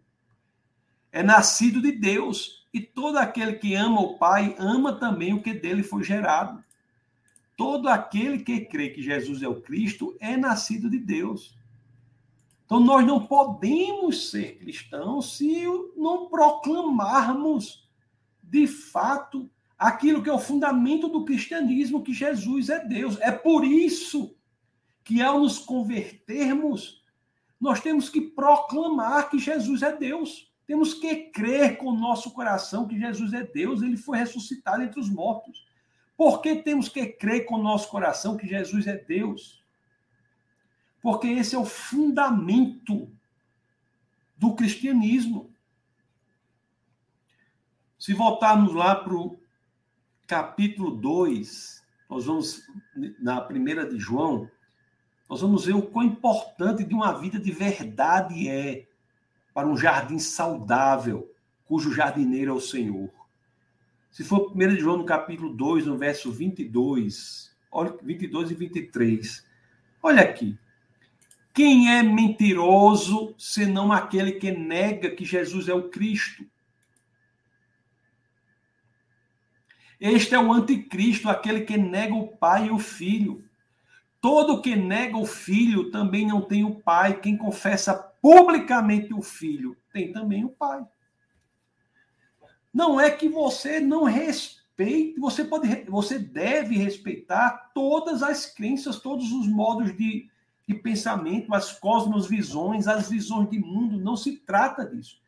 [1.11, 5.53] é nascido de Deus, e todo aquele que ama o Pai ama também o que
[5.53, 6.61] dele foi gerado.
[7.55, 11.55] Todo aquele que crê que Jesus é o Cristo é nascido de Deus.
[12.65, 17.87] Então nós não podemos ser cristãos se não proclamarmos
[18.41, 19.47] de fato
[19.77, 23.19] aquilo que é o fundamento do cristianismo, que Jesus é Deus.
[23.21, 24.35] É por isso
[25.03, 27.02] que ao nos convertermos,
[27.63, 30.51] nós temos que proclamar que Jesus é Deus.
[30.67, 34.99] Temos que crer com o nosso coração que Jesus é Deus, ele foi ressuscitado entre
[34.99, 35.65] os mortos.
[36.17, 39.63] Por que temos que crer com o nosso coração que Jesus é Deus?
[41.01, 43.09] Porque esse é o fundamento
[44.35, 45.49] do cristianismo.
[47.97, 49.39] Se voltarmos lá para o
[50.27, 52.61] capítulo 2, nós vamos,
[53.21, 54.51] na primeira de João,
[55.33, 58.85] nós vamos ver o quão importante de uma vida de verdade é
[59.51, 61.27] para um jardim saudável,
[61.65, 63.09] cujo jardineiro é o Senhor.
[64.11, 69.43] Se for 1 João no capítulo 2, no verso 22, olha 22 e 23.
[70.03, 70.55] Olha aqui.
[71.51, 76.45] Quem é mentiroso senão aquele que nega que Jesus é o Cristo?
[79.99, 83.43] Este é o anticristo, aquele que nega o Pai e o Filho.
[84.23, 87.19] Todo que nega o Filho também não tem o Pai.
[87.19, 90.87] Quem confessa publicamente o Filho tem também o Pai.
[92.73, 99.29] Não é que você não respeite, você pode, você deve respeitar todas as crenças, todos
[99.33, 100.29] os modos de,
[100.65, 103.99] de pensamento, as cosmosvisões, as visões de mundo.
[103.99, 105.19] Não se trata disso.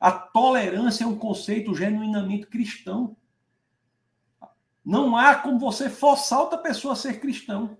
[0.00, 3.14] A tolerância é um conceito genuinamente cristão.
[4.82, 7.76] Não há como você forçar outra pessoa a ser cristão.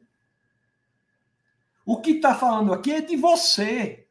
[1.91, 4.07] O que está falando aqui é de você.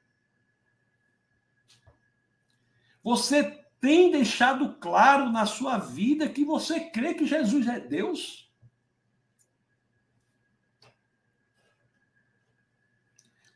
[3.01, 3.41] Você
[3.79, 8.51] tem deixado claro na sua vida que você crê que Jesus é Deus?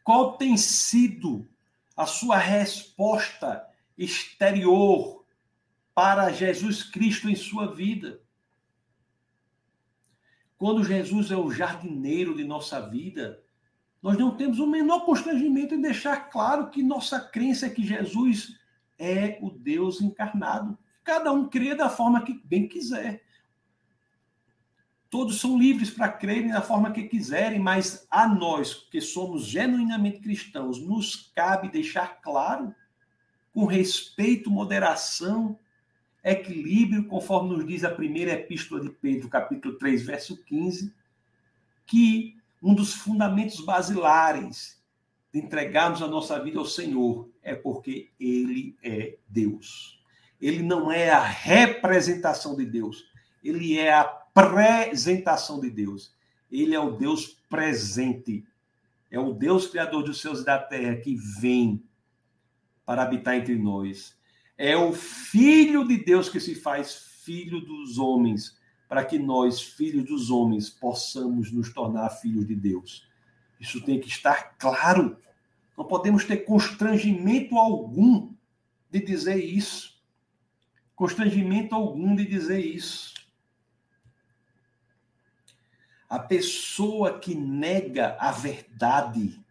[0.05, 1.45] Qual tem sido
[1.93, 5.26] a sua resposta exterior
[5.93, 8.24] para Jesus Cristo em sua vida?
[10.57, 13.42] Quando Jesus é o jardineiro de nossa vida,
[14.03, 18.59] nós não temos o menor constrangimento em deixar claro que nossa crença é que Jesus
[18.99, 20.77] é o Deus encarnado.
[21.05, 23.23] Cada um crê da forma que bem quiser.
[25.09, 30.19] Todos são livres para crerem da forma que quiserem, mas a nós, que somos genuinamente
[30.19, 32.75] cristãos, nos cabe deixar claro,
[33.53, 35.57] com respeito, moderação,
[36.21, 40.93] equilíbrio, conforme nos diz a primeira epístola de Pedro, capítulo 3, verso 15,
[41.85, 44.82] que um dos fundamentos basilares
[45.34, 50.01] de entregarmos a nossa vida ao Senhor é porque Ele é Deus.
[50.39, 53.05] Ele não é a representação de Deus,
[53.43, 56.16] ele é a apresentação de Deus.
[56.51, 58.45] Ele é o Deus presente.
[59.11, 61.84] É o Deus criador dos céus e da terra que vem
[62.86, 64.18] para habitar entre nós.
[64.57, 68.57] É o Filho de Deus que se faz filho dos homens,
[68.93, 73.07] para que nós, filhos dos homens, possamos nos tornar filhos de Deus.
[73.59, 75.17] Isso tem que estar claro.
[75.75, 78.35] Não podemos ter constrangimento algum
[78.91, 79.99] de dizer isso.
[80.95, 83.15] Constrangimento algum de dizer isso.
[86.07, 89.43] A pessoa que nega a verdade,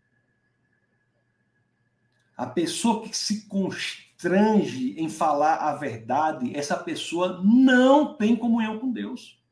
[2.37, 8.91] a pessoa que se constrange em falar a verdade, essa pessoa não tem comunhão com
[8.91, 9.43] Deus.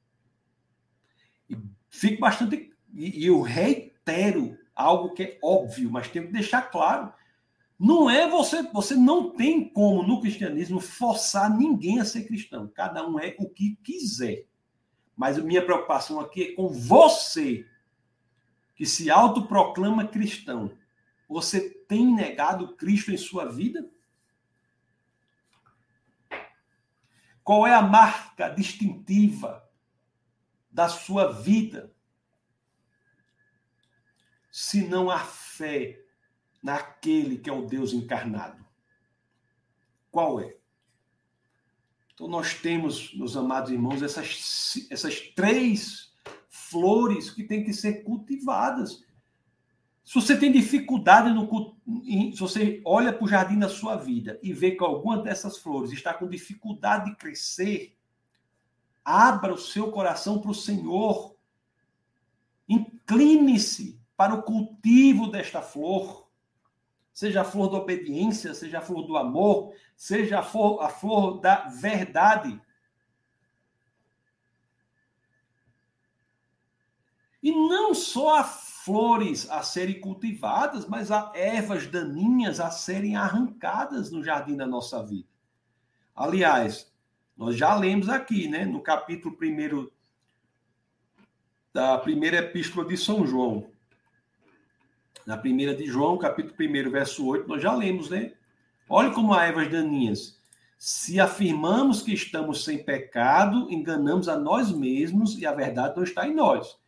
[1.49, 1.57] E
[1.89, 2.73] fico bastante.
[2.93, 7.13] E eu reitero algo que é óbvio, mas tem que deixar claro.
[7.79, 12.71] Não é você, você não tem como no cristianismo forçar ninguém a ser cristão.
[12.75, 14.47] Cada um é o que quiser.
[15.17, 17.67] Mas a minha preocupação aqui é com você
[18.75, 20.73] que se autoproclama cristão,
[21.29, 23.89] você tem negado Cristo em sua vida?
[27.43, 29.69] Qual é a marca distintiva
[30.71, 31.95] da sua vida?
[34.51, 36.01] Se não a fé
[36.63, 38.65] naquele que é o Deus encarnado.
[40.11, 40.57] Qual é?
[42.13, 46.13] Então, nós temos, meus amados irmãos, essas, essas três
[46.49, 49.03] flores que têm que ser cultivadas.
[50.11, 51.49] Se você tem dificuldade no.
[52.35, 55.93] Se você olha para o jardim da sua vida e vê que alguma dessas flores
[55.93, 57.97] está com dificuldade de crescer,
[59.05, 61.37] abra o seu coração para o Senhor.
[62.69, 66.29] Incline-se para o cultivo desta flor
[67.13, 71.39] seja a flor da obediência, seja a flor do amor, seja a flor, a flor
[71.39, 72.61] da verdade.
[77.41, 78.45] E não só há
[78.85, 85.05] flores a serem cultivadas, mas há ervas daninhas a serem arrancadas no jardim da nossa
[85.05, 85.29] vida.
[86.15, 86.91] Aliás,
[87.37, 89.89] nós já lemos aqui, né, no capítulo 1
[91.73, 93.71] da primeira epístola de São João,
[95.27, 98.33] na primeira de João, capítulo 1, verso 8, nós já lemos, né?
[98.89, 100.41] Olha como há ervas daninhas.
[100.79, 106.27] Se afirmamos que estamos sem pecado, enganamos a nós mesmos e a verdade não está
[106.27, 106.80] em nós.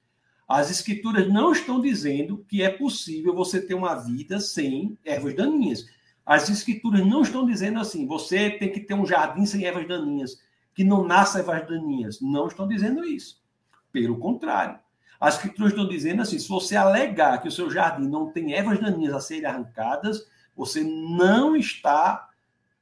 [0.52, 5.86] As escrituras não estão dizendo que é possível você ter uma vida sem ervas daninhas.
[6.26, 10.42] As escrituras não estão dizendo assim, você tem que ter um jardim sem ervas daninhas,
[10.74, 12.20] que não nasça ervas daninhas.
[12.20, 13.42] Não estão dizendo isso.
[13.90, 14.78] Pelo contrário.
[15.18, 18.78] As escrituras estão dizendo assim: se você alegar que o seu jardim não tem ervas
[18.78, 22.28] daninhas a serem arrancadas, você não está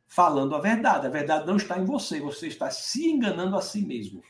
[0.08, 1.06] falando a verdade.
[1.06, 4.24] A verdade não está em você, você está se enganando a si mesmo.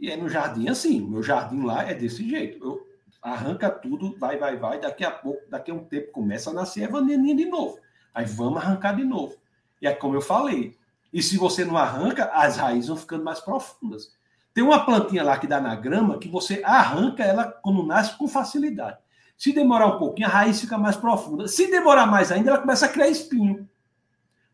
[0.00, 2.64] E é no jardim assim, meu jardim lá é desse jeito.
[2.64, 2.86] Eu
[3.22, 6.84] arranca tudo, vai, vai, vai, daqui a pouco, daqui a um tempo começa a nascer
[6.84, 7.78] erva daninha de novo.
[8.14, 9.36] Aí vamos arrancar de novo.
[9.80, 10.76] E é como eu falei.
[11.12, 14.12] E se você não arranca, as raízes vão ficando mais profundas.
[14.54, 18.26] Tem uma plantinha lá que dá na grama que você arranca ela quando nasce com
[18.26, 18.98] facilidade.
[19.36, 21.46] Se demorar um pouquinho, a raiz fica mais profunda.
[21.46, 23.68] Se demorar mais ainda, ela começa a criar espinho.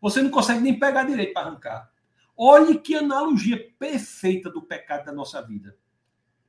[0.01, 1.91] Você não consegue nem pegar direito para arrancar.
[2.37, 5.77] Olhe que analogia perfeita do pecado da nossa vida.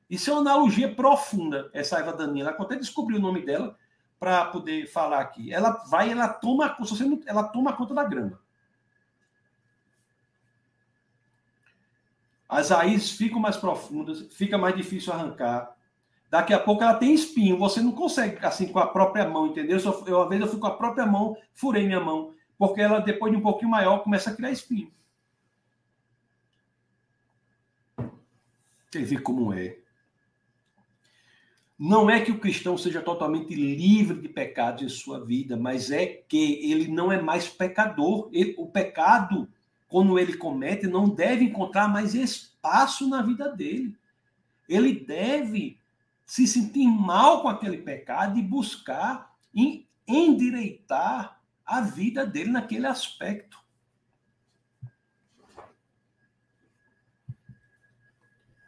[0.09, 2.45] Isso é uma analogia profunda, essa Eva Daninha.
[2.45, 3.77] Ela até descobri o nome dela
[4.19, 5.53] para poder falar aqui.
[5.53, 6.75] Ela vai, ela toma,
[7.25, 8.39] ela toma conta da grama.
[12.47, 15.75] as raízes ficam mais profundas, fica mais difícil arrancar.
[16.29, 19.79] Daqui a pouco ela tem espinho, você não consegue assim com a própria mão, entendeu?
[19.79, 23.31] Eu, uma vez eu fui com a própria mão, furei minha mão, porque ela depois
[23.31, 24.91] de um pouquinho maior começa a criar espinho.
[28.89, 29.77] Você vê como é.
[31.77, 36.05] Não é que o cristão seja totalmente livre de pecados em sua vida, mas é
[36.05, 38.29] que ele não é mais pecador.
[38.33, 39.47] Ele, o pecado
[39.87, 43.95] quando ele comete, não deve encontrar mais espaço na vida dele.
[44.67, 45.79] Ele deve
[46.25, 49.33] se sentir mal com aquele pecado e buscar
[50.05, 53.59] endireitar a vida dele naquele aspecto.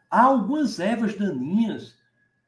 [0.09, 1.97] Há algumas ervas daninhas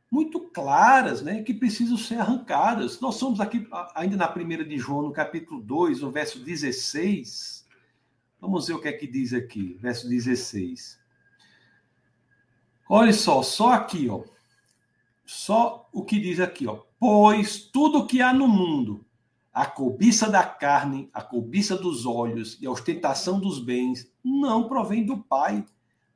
[0.10, 3.00] muito claras, né, que precisam ser arrancadas.
[3.00, 7.62] Nós somos aqui ainda na primeira de João, no capítulo 2, no verso 16,
[8.42, 11.00] Vamos ver o que é que diz aqui, verso 16.
[12.90, 14.24] Olha só, só aqui, ó.
[15.24, 16.82] Só o que diz aqui, ó.
[17.00, 19.06] Pois tudo que há no mundo,
[19.54, 25.06] a cobiça da carne, a cobiça dos olhos e a ostentação dos bens, não provém
[25.06, 25.64] do Pai,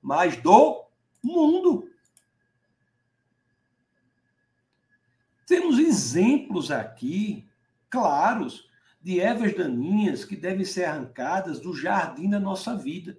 [0.02, 0.84] mas do
[1.26, 1.89] mundo.
[5.47, 7.47] Temos exemplos aqui
[7.89, 8.69] claros
[9.01, 13.17] de ervas daninhas que devem ser arrancadas do jardim da nossa vida.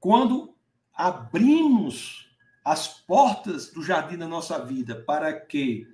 [0.00, 0.54] Quando
[0.92, 2.28] abrimos
[2.64, 5.86] as portas do jardim da nossa vida para que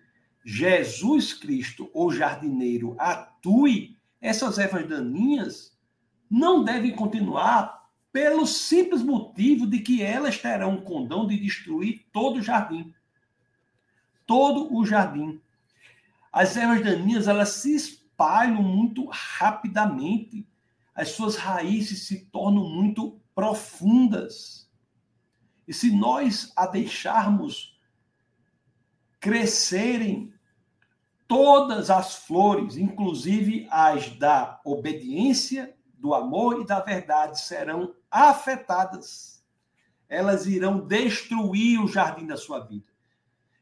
[0.44, 5.78] Jesus Cristo, o jardineiro, atue, essas ervas daninhas
[6.30, 7.79] não devem continuar
[8.12, 12.92] pelo simples motivo de que elas terão um condão de destruir todo o jardim.
[14.26, 15.40] Todo o jardim.
[16.32, 20.46] As ervas daninhas elas se espalham muito rapidamente,
[20.94, 24.68] as suas raízes se tornam muito profundas.
[25.66, 27.78] E se nós a deixarmos
[29.20, 30.32] crescerem,
[31.28, 39.40] todas as flores, inclusive as da obediência, do amor e da verdade, serão afetadas.
[40.08, 42.90] elas irão destruir o jardim da sua vida.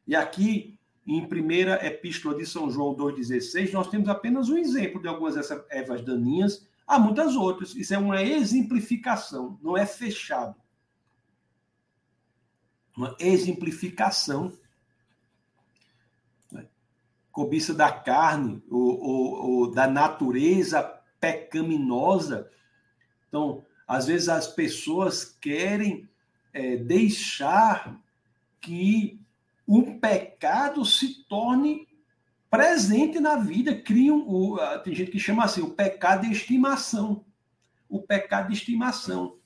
[0.07, 5.09] E aqui, em primeira epístola de São João 2,16, nós temos apenas um exemplo de
[5.09, 7.75] algumas dessas ervas daninhas, há muitas outras.
[7.75, 10.57] Isso é uma exemplificação, não é fechado.
[12.97, 14.53] Uma exemplificação.
[17.31, 20.83] Cobiça da carne, ou, ou, ou da natureza
[21.21, 22.51] pecaminosa.
[23.29, 26.07] Então, às vezes as pessoas querem
[26.53, 27.99] é, deixar
[28.61, 29.19] que
[29.67, 31.89] o pecado se torne
[32.51, 37.25] presente na vida, criam o, tem gente que chama assim, o pecado de estimação.
[37.89, 39.39] O pecado de estimação.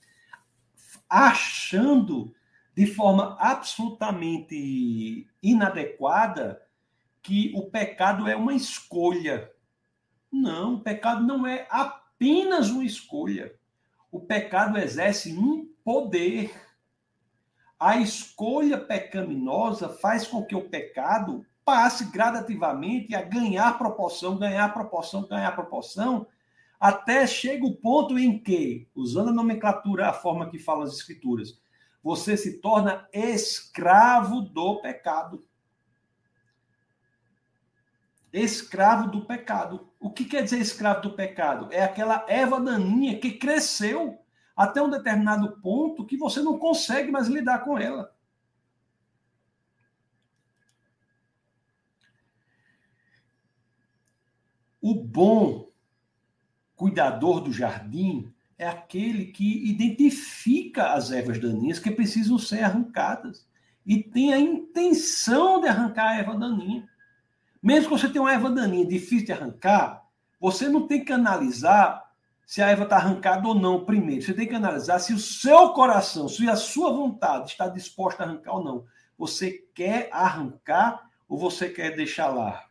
[1.09, 2.35] Achando
[2.75, 6.61] de forma absolutamente inadequada
[7.23, 9.53] que o pecado é uma escolha.
[10.31, 13.55] Não, o pecado não é apenas uma escolha.
[14.13, 16.55] O pecado exerce um poder.
[17.81, 25.27] A escolha pecaminosa faz com que o pecado passe gradativamente a ganhar proporção, ganhar proporção,
[25.27, 26.27] ganhar proporção,
[26.79, 31.61] até chega o ponto em que, usando a nomenclatura, a forma que fala as escrituras,
[32.03, 35.47] você se torna escravo do pecado.
[38.33, 39.92] Escravo do pecado.
[40.03, 41.69] O que quer dizer escravo do pecado?
[41.71, 44.19] É aquela erva daninha que cresceu
[44.57, 48.13] até um determinado ponto que você não consegue mais lidar com ela.
[54.81, 55.71] O bom
[56.75, 63.47] cuidador do jardim é aquele que identifica as ervas daninhas que precisam ser arrancadas
[63.87, 66.89] e tem a intenção de arrancar a erva daninha.
[67.63, 70.05] Mesmo que você tenha uma erva daninha difícil de arrancar,
[70.41, 72.03] você não tem que analisar
[72.45, 74.23] se a erva está arrancada ou não primeiro.
[74.23, 78.27] Você tem que analisar se o seu coração, se a sua vontade está disposta a
[78.27, 78.85] arrancar ou não.
[79.17, 82.67] Você quer arrancar ou você quer deixar lá?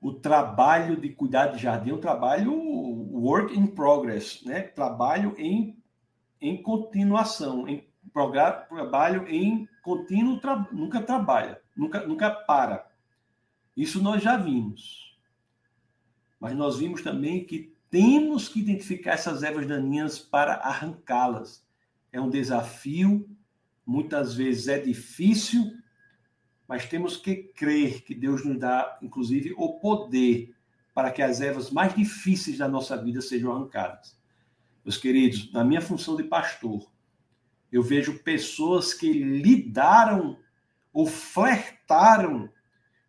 [0.00, 4.62] o trabalho de cuidar de jardim é um trabalho work in progress, né?
[4.62, 5.76] Trabalho em,
[6.40, 7.87] em continuação, em
[8.68, 12.88] trabalho em contínuo, tra, nunca trabalha, nunca, nunca para.
[13.76, 15.16] Isso nós já vimos.
[16.40, 21.64] Mas nós vimos também que temos que identificar essas ervas daninhas para arrancá-las.
[22.12, 23.28] É um desafio,
[23.86, 25.72] muitas vezes é difícil,
[26.66, 30.54] mas temos que crer que Deus nos dá, inclusive, o poder
[30.94, 34.18] para que as ervas mais difíceis da nossa vida sejam arrancadas.
[34.84, 36.90] Meus queridos, na minha função de pastor,
[37.70, 40.38] eu vejo pessoas que lidaram
[40.92, 42.48] ou flertaram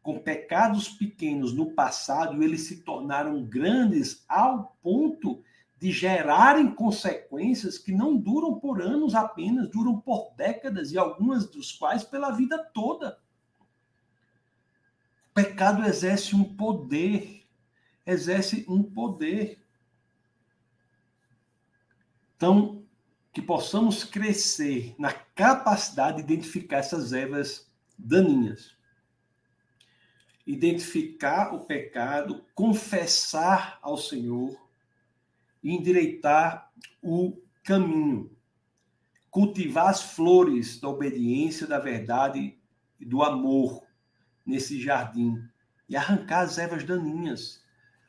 [0.01, 5.43] com pecados pequenos no passado eles se tornaram grandes ao ponto
[5.77, 11.71] de gerarem consequências que não duram por anos apenas, duram por décadas e algumas dos
[11.71, 13.17] quais pela vida toda
[15.39, 17.45] pecado exerce um poder,
[18.05, 19.63] exerce um poder.
[22.35, 22.78] Então,
[23.39, 28.75] que possamos crescer na capacidade de identificar essas ervas daninhas.
[30.45, 34.59] Identificar o pecado, confessar ao Senhor
[35.63, 36.69] e endireitar
[37.01, 38.29] o caminho.
[39.31, 42.57] Cultivar as flores da obediência, da verdade
[42.99, 43.85] e do amor
[44.45, 45.41] nesse jardim
[45.87, 47.63] e arrancar as ervas daninhas,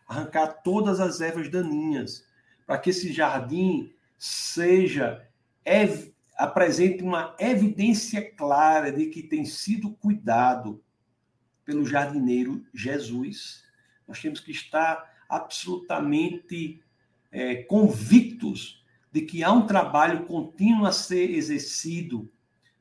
[0.09, 2.27] arrancar todas as ervas daninhas,
[2.67, 5.27] para que esse jardim seja
[5.65, 10.85] ev, apresente uma evidência clara de que tem sido cuidado
[11.65, 13.65] pelo jardineiro Jesus.
[14.07, 16.83] Nós temos que estar absolutamente
[17.33, 22.31] é, convictos de que há um trabalho contínuo a ser exercido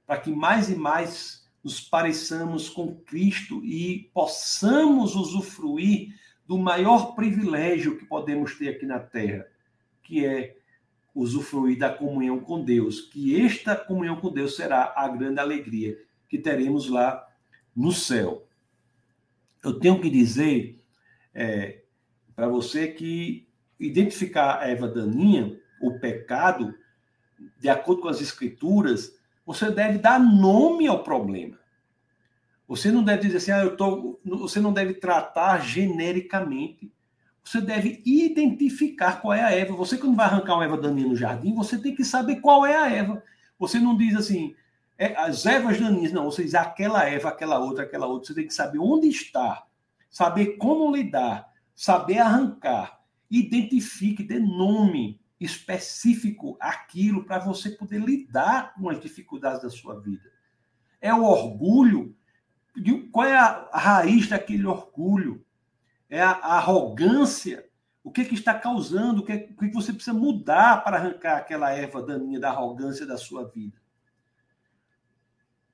[0.05, 7.97] para que mais e mais nos pareçamos com Cristo e possamos usufruir do maior privilégio
[7.97, 9.47] que podemos ter aqui na terra,
[10.03, 10.58] que é
[11.13, 15.97] usufruir da comunhão com Deus, que esta comunhão com Deus será a grande alegria
[16.27, 17.27] que teremos lá
[17.75, 18.47] no céu.
[19.63, 20.79] Eu tenho que dizer
[21.33, 21.81] é,
[22.35, 23.47] para você que
[23.79, 26.73] identificar a Eva daninha, o pecado,
[27.59, 31.57] de acordo com as escrituras, você deve dar nome ao problema.
[32.67, 36.93] Você não deve dizer assim, ah, eu tô, você não deve tratar genericamente.
[37.49, 39.75] Você deve identificar qual é a erva.
[39.75, 42.75] Você, quando vai arrancar uma erva daninha no jardim, você tem que saber qual é
[42.75, 43.23] a erva.
[43.57, 44.53] Você não diz assim,
[44.99, 46.25] é, as ervas daninhas, não.
[46.25, 48.27] Você diz aquela erva, aquela outra, aquela outra.
[48.27, 49.65] Você tem que saber onde está,
[50.11, 52.99] saber como lidar, saber arrancar
[53.31, 60.31] Identifique, dê nome específico aquilo para você poder lidar com as dificuldades da sua vida.
[61.01, 62.15] É o orgulho.
[63.11, 65.43] Qual é a raiz daquele orgulho?
[66.09, 67.65] É a arrogância.
[68.03, 69.21] O que, que está causando?
[69.21, 73.17] O que, o que você precisa mudar para arrancar aquela erva daninha da arrogância da
[73.17, 73.77] sua vida?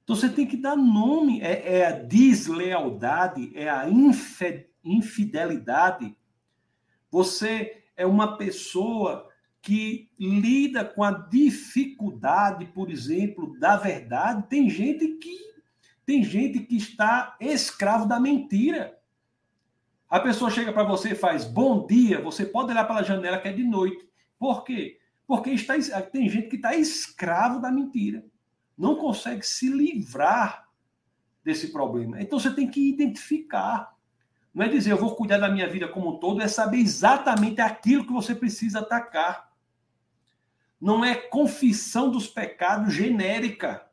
[0.04, 1.42] Então você tem que dar nome.
[1.42, 3.86] É, é a deslealdade, é a
[4.84, 6.16] infidelidade.
[7.10, 9.30] Você é uma pessoa
[9.62, 14.48] que lida com a dificuldade, por exemplo, da verdade.
[14.48, 15.56] Tem gente que
[16.06, 18.96] tem gente que está escravo da mentira.
[20.16, 23.50] A pessoa chega para você e faz bom dia, você pode olhar pela janela que
[23.50, 24.08] é de noite.
[24.40, 24.98] Por quê?
[25.28, 28.26] Porque está, tem gente que está escravo da mentira.
[28.78, 30.70] Não consegue se livrar
[31.44, 32.22] desse problema.
[32.22, 33.94] Então você tem que identificar.
[34.54, 37.60] Não é dizer eu vou cuidar da minha vida como um todo, é saber exatamente
[37.60, 39.52] aquilo que você precisa atacar
[40.80, 43.86] não é confissão dos pecados genérica.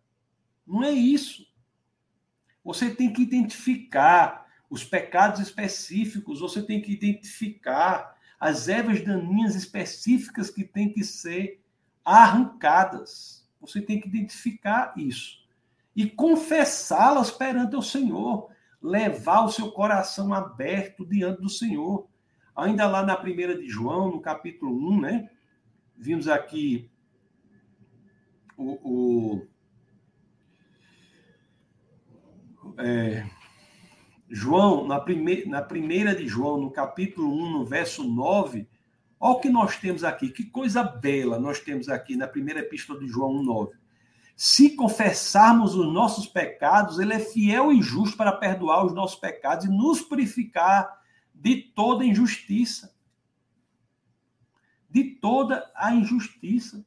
[0.64, 1.44] Não é isso.
[2.62, 4.41] Você tem que identificar
[4.72, 11.62] os pecados específicos, você tem que identificar as ervas daninhas específicas que têm que ser
[12.02, 13.46] arrancadas.
[13.60, 15.42] Você tem que identificar isso
[15.94, 18.50] e confessá-las perante o Senhor,
[18.80, 22.08] levar o seu coração aberto diante do Senhor.
[22.56, 25.30] Ainda lá na primeira de João, no capítulo 1, né?
[25.94, 26.90] vimos aqui
[28.56, 29.46] o, o
[32.78, 33.28] é,
[34.34, 38.66] João, na, prime, na primeira de João, no capítulo 1, no verso 9,
[39.20, 42.98] olha o que nós temos aqui, que coisa bela nós temos aqui na primeira epístola
[42.98, 43.76] de João 1, 9.
[44.34, 49.66] Se confessarmos os nossos pecados, ele é fiel e justo para perdoar os nossos pecados
[49.66, 51.00] e nos purificar
[51.34, 52.92] de toda injustiça
[54.92, 56.84] de toda a injustiça.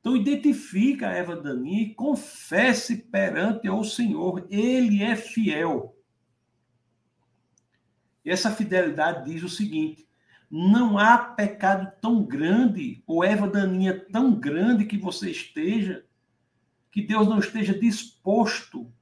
[0.00, 4.44] Então, identifica a Eva Dani confesse perante o Senhor.
[4.50, 5.94] Ele é fiel.
[8.28, 10.06] E essa fidelidade diz o seguinte:
[10.50, 16.04] não há pecado tão grande, ou Eva Daninha tão grande que você esteja,
[16.92, 18.92] que Deus não esteja disposto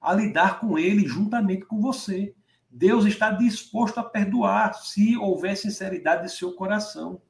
[0.00, 2.34] a lidar com ele juntamente com você.
[2.70, 7.20] Deus está disposto a perdoar se houver sinceridade de seu coração.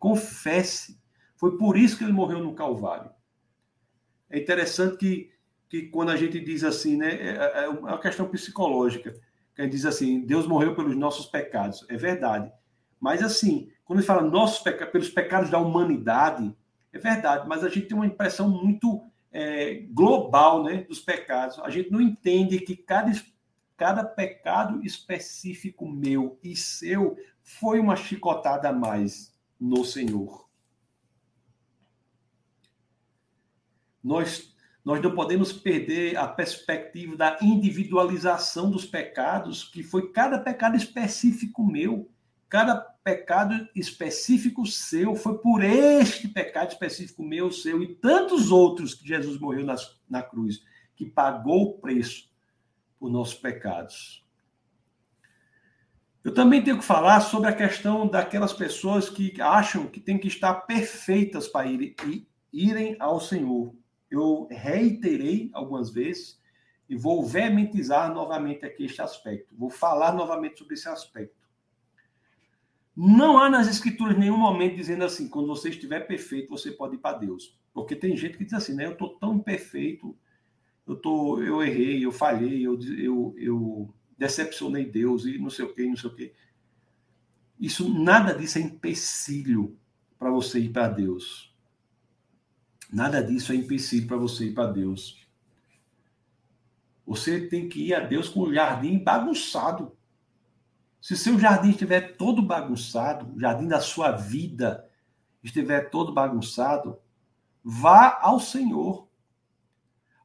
[0.00, 1.00] Confesse.
[1.36, 3.12] Foi por isso que ele morreu no Calvário.
[4.28, 5.30] É interessante que,
[5.68, 9.14] que quando a gente diz assim, né, é, é, é uma questão psicológica,
[9.62, 11.84] gente diz assim, Deus morreu pelos nossos pecados.
[11.88, 12.52] É verdade.
[13.00, 16.54] Mas assim, quando ele fala nossos pecados, pelos pecados da humanidade,
[16.92, 21.58] é verdade, mas a gente tem uma impressão muito é, global né, dos pecados.
[21.60, 23.12] A gente não entende que cada,
[23.76, 30.46] cada pecado específico meu e seu foi uma chicotada a mais no Senhor.
[34.02, 34.55] Nós,
[34.86, 41.66] nós não podemos perder a perspectiva da individualização dos pecados, que foi cada pecado específico
[41.66, 42.08] meu,
[42.48, 49.08] cada pecado específico seu, foi por este pecado específico meu, seu e tantos outros que
[49.08, 49.74] Jesus morreu na,
[50.08, 50.62] na cruz,
[50.94, 52.30] que pagou o preço
[52.96, 54.24] por nossos pecados.
[56.22, 60.28] Eu também tenho que falar sobre a questão daquelas pessoas que acham que tem que
[60.28, 61.96] estar perfeitas para ir,
[62.52, 63.74] irem ao Senhor.
[64.10, 66.40] Eu reiterei algumas vezes
[66.88, 69.54] e vou veementizar novamente aqui este aspecto.
[69.56, 71.34] Vou falar novamente sobre esse aspecto.
[72.96, 76.98] Não há nas escrituras nenhum momento dizendo assim, quando você estiver perfeito, você pode ir
[76.98, 77.58] para Deus.
[77.74, 78.86] Porque tem gente que diz assim, né?
[78.86, 80.16] Eu estou tão imperfeito,
[80.86, 85.74] eu, tô, eu errei, eu falhei, eu, eu, eu decepcionei Deus e não sei o
[85.74, 86.32] que, não sei o que.
[87.60, 89.76] Isso, nada disso é empecilho
[90.18, 91.54] para você ir para Deus.
[92.92, 95.26] Nada disso é empecilho para você ir para Deus.
[97.06, 99.96] Você tem que ir a Deus com o jardim bagunçado.
[101.00, 104.88] Se seu jardim estiver todo bagunçado, o jardim da sua vida
[105.42, 106.98] estiver todo bagunçado,
[107.62, 109.06] vá ao Senhor.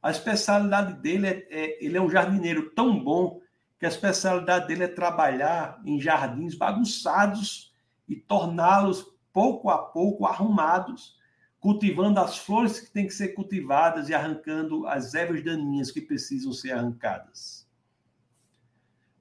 [0.02, 3.40] A especialidade dele é, é ele é um jardineiro tão bom
[3.78, 7.72] que a especialidade dele é trabalhar em jardins bagunçados
[8.08, 11.16] e torná-los pouco a pouco arrumados,
[11.62, 16.52] cultivando as flores que têm que ser cultivadas e arrancando as ervas daninhas que precisam
[16.52, 17.70] ser arrancadas.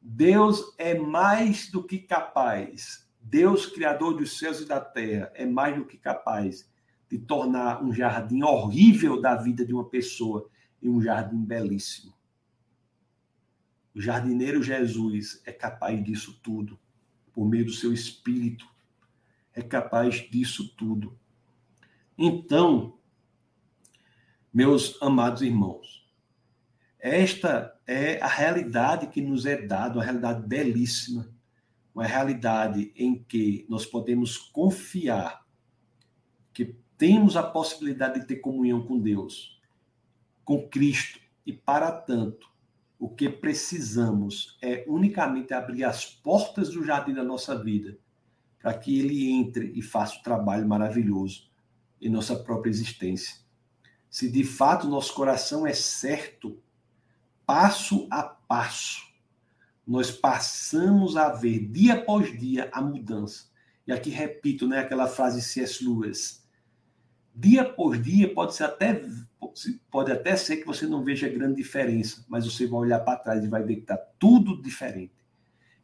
[0.01, 5.75] Deus é mais do que capaz, Deus, Criador dos céus e da terra, é mais
[5.75, 6.67] do que capaz
[7.07, 10.49] de tornar um jardim horrível da vida de uma pessoa
[10.81, 12.11] em um jardim belíssimo.
[13.93, 16.79] O jardineiro Jesus é capaz disso tudo
[17.31, 18.67] por meio do seu espírito.
[19.53, 21.20] é capaz disso tudo.
[22.23, 22.99] Então,
[24.53, 26.07] meus amados irmãos,
[26.99, 31.33] esta é a realidade que nos é dada, uma realidade belíssima,
[31.95, 35.43] uma realidade em que nós podemos confiar
[36.53, 39.59] que temos a possibilidade de ter comunhão com Deus,
[40.45, 42.51] com Cristo, e para tanto,
[42.99, 47.97] o que precisamos é unicamente abrir as portas do jardim da nossa vida,
[48.59, 51.50] para que ele entre e faça o trabalho maravilhoso
[52.01, 53.37] em nossa própria existência.
[54.09, 56.59] Se de fato nosso coração é certo,
[57.45, 59.03] passo a passo,
[59.85, 63.49] nós passamos a ver dia após dia a mudança.
[63.85, 65.83] E aqui repito, né, aquela frase C.S.
[65.83, 66.41] Lewis.
[67.33, 69.01] Dia por dia pode ser até
[69.89, 73.43] pode até ser que você não veja grande diferença, mas você vai olhar para trás
[73.43, 75.13] e vai ver que está tudo diferente.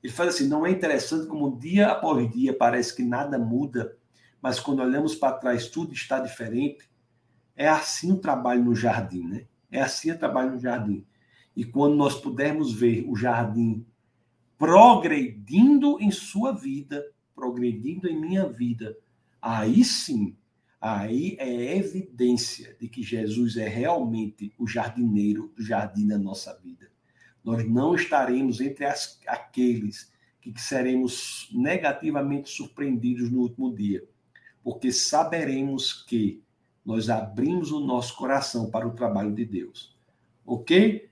[0.04, 3.98] Ele fala assim: não é interessante como dia após dia parece que nada muda,
[4.42, 6.90] mas quando olhamos para trás tudo está diferente.
[7.56, 9.46] É assim o trabalho no jardim, né?
[9.72, 11.06] É assim o trabalho no jardim.
[11.56, 13.86] E quando nós pudermos ver o jardim
[14.58, 17.04] progredindo em sua vida,
[17.36, 18.98] progredindo em minha vida,
[19.42, 20.36] aí sim
[20.80, 26.88] Aí é evidência de que Jesus é realmente o jardineiro do jardim da nossa vida.
[27.44, 34.08] Nós não estaremos entre as, aqueles que seremos negativamente surpreendidos no último dia,
[34.68, 36.44] porque saberemos que
[36.86, 39.96] nós abrimos o nosso coração para o trabalho de Deus.
[40.46, 41.10] Ok?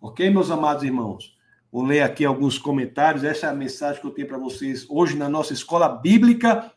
[0.00, 1.38] Ok, meus amados irmãos?
[1.70, 3.22] Vou ler aqui alguns comentários.
[3.22, 6.72] Essa é a mensagem que eu tenho para vocês hoje na nossa escola bíblica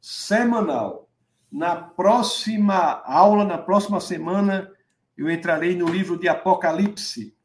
[0.00, 1.06] semanal.
[1.50, 4.72] Na próxima aula, na próxima semana,
[5.18, 7.36] eu entrarei no livro de Apocalipse.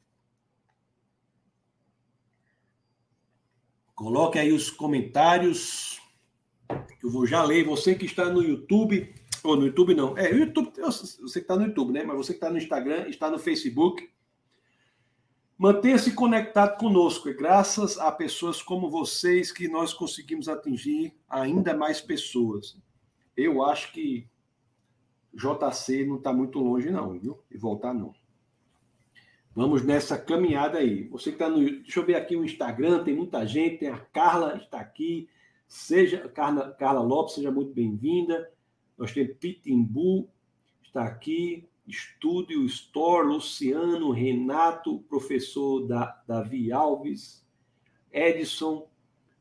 [3.93, 5.96] Coloque aí os comentários.
[7.01, 7.63] Eu vou já ler.
[7.65, 9.13] Você que está no YouTube,
[9.43, 10.17] ou no YouTube não.
[10.17, 12.03] É, YouTube, você que está no YouTube, né?
[12.03, 14.09] Mas você que está no Instagram, está no Facebook.
[15.57, 17.29] Mantenha-se conectado conosco.
[17.29, 22.77] É graças a pessoas como vocês que nós conseguimos atingir ainda mais pessoas
[23.37, 24.27] eu acho que
[25.31, 27.39] JC não está muito longe, não, viu?
[27.51, 28.13] E voltar, não.
[29.55, 31.07] Vamos nessa caminhada aí.
[31.09, 31.59] Você que está no.
[31.59, 35.29] Deixa eu ver aqui o Instagram, tem muita gente, tem a Carla, está aqui.
[35.67, 38.51] Seja, Carla, Carla Lopes, seja muito bem-vinda.
[38.97, 40.29] Nós temos Pitimbu,
[40.83, 41.67] está aqui.
[41.85, 47.45] Estúdio Store, Luciano, Renato, professor da, Davi Alves,
[48.11, 48.89] Edson,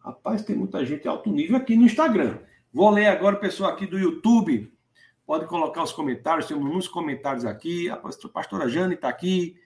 [0.00, 2.38] Rapaz, tem muita gente alto nível aqui no Instagram.
[2.72, 4.72] Vou ler agora o pessoal aqui do YouTube.
[5.26, 7.90] Pode colocar os comentários, temos muitos comentários aqui.
[7.90, 9.56] A pastora Jane está aqui.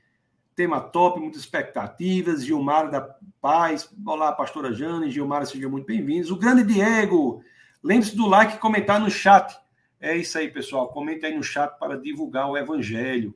[0.57, 2.45] Tema top, muitas expectativas.
[2.45, 3.01] Gilmar da
[3.41, 3.89] Paz.
[4.05, 5.11] Olá, pastora Jane.
[5.11, 6.31] Gilmar, sejam muito bem-vindos.
[6.31, 7.43] O grande Diego.
[7.83, 9.57] Lembre-se do like e comentar no chat.
[10.01, 10.89] É isso aí, pessoal.
[10.89, 13.35] Comente aí no chat para divulgar o evangelho.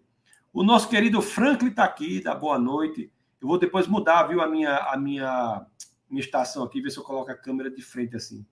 [0.52, 3.10] O nosso querido Franklin está aqui, dá boa noite.
[3.40, 5.64] Eu vou depois mudar, viu, a minha, a minha,
[6.10, 8.44] minha estação aqui, ver se eu coloco a câmera de frente assim.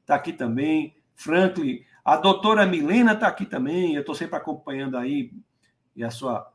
[0.00, 0.96] Está aqui também.
[1.14, 1.84] Franklin.
[2.04, 3.94] A doutora Milena está aqui também.
[3.94, 5.32] Eu estou sempre acompanhando aí.
[5.94, 6.52] E a sua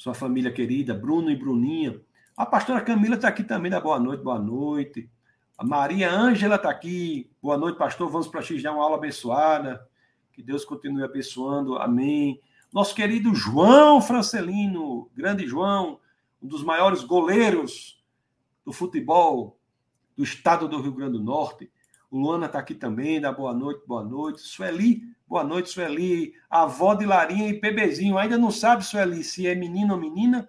[0.00, 2.00] sua família querida, Bruno e Bruninha.
[2.34, 5.10] A pastora Camila está aqui também, da boa noite, boa noite.
[5.58, 7.30] A Maria Ângela está aqui.
[7.42, 8.08] Boa noite, pastor.
[8.08, 9.86] Vamos prestigiar uma aula abençoada.
[10.32, 11.76] Que Deus continue abençoando.
[11.76, 12.40] Amém.
[12.72, 16.00] Nosso querido João Francelino, grande João,
[16.40, 18.02] um dos maiores goleiros
[18.64, 19.59] do futebol
[20.20, 21.72] do estado do Rio Grande do Norte.
[22.10, 24.42] O Luana está aqui também, dá boa noite, boa noite.
[24.42, 26.34] Sueli, boa noite, Sueli.
[26.50, 28.18] Avó de Larinha e Bebezinho.
[28.18, 30.46] Ainda não sabe, Sueli, se é menino ou menina?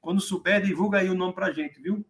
[0.00, 2.04] Quando souber, divulga aí o nome pra gente, viu?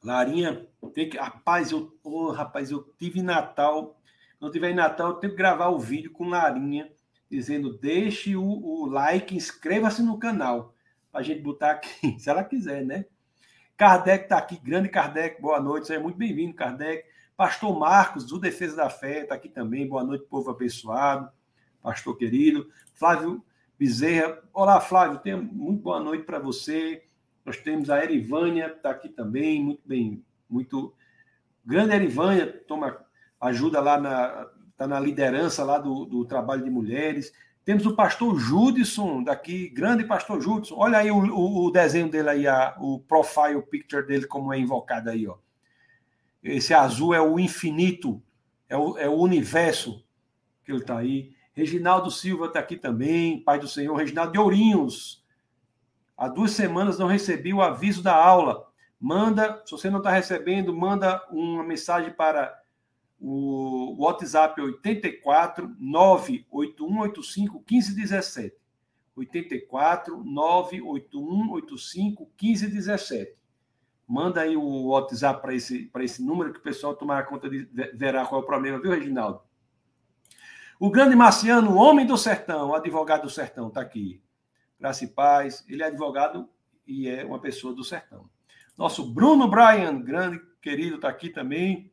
[0.00, 1.18] Larinha, tem que.
[1.18, 4.00] Rapaz, eu, oh, rapaz, eu tive Natal.
[4.40, 6.88] Não tiver em Natal, eu tenho que gravar o vídeo com Larinha,
[7.28, 10.72] dizendo: deixe o, o like, inscreva-se no canal.
[11.10, 13.06] Pra gente botar aqui, se ela quiser, né?
[13.80, 17.02] Kardec está aqui, grande Kardec, boa noite, seja muito bem-vindo, Kardec.
[17.34, 21.30] Pastor Marcos, do Defesa da Fé, está aqui também, boa noite, povo abençoado,
[21.82, 22.68] pastor querido.
[22.92, 23.42] Flávio
[23.78, 27.04] Bezerra, olá, Flávio, tenha muito boa noite para você.
[27.42, 30.94] Nós temos a Erivânia, está aqui também, muito bem, muito.
[31.64, 32.98] Grande Erivânia, toma
[33.40, 34.46] ajuda lá na.
[34.72, 37.32] Está na liderança lá do, do trabalho de mulheres.
[37.64, 40.74] Temos o pastor Judson daqui, grande pastor Judson.
[40.76, 44.58] Olha aí o, o, o desenho dele aí, a, o profile picture dele, como é
[44.58, 45.36] invocado aí, ó.
[46.42, 48.22] Esse azul é o infinito,
[48.68, 50.02] é o, é o universo
[50.64, 51.34] que ele está aí.
[51.52, 53.94] Reginaldo Silva está aqui também, Pai do Senhor.
[53.94, 55.22] Reginaldo de Ourinhos.
[56.16, 58.66] Há duas semanas não recebi o aviso da aula.
[58.98, 62.59] Manda, se você não está recebendo, manda uma mensagem para
[63.20, 68.56] o WhatsApp é 84 98185 1517.
[69.14, 73.36] 84 98185 1517.
[74.08, 78.24] Manda aí o WhatsApp para esse, esse número que o pessoal tomará conta de verá
[78.24, 79.42] qual é o problema, viu, Reginaldo?
[80.80, 84.22] O grande Marciano, homem do sertão, advogado do sertão, está aqui.
[84.80, 85.62] Graça e paz.
[85.68, 86.48] Ele é advogado
[86.86, 88.30] e é uma pessoa do sertão.
[88.78, 91.92] Nosso Bruno Bryan, grande querido, está aqui também.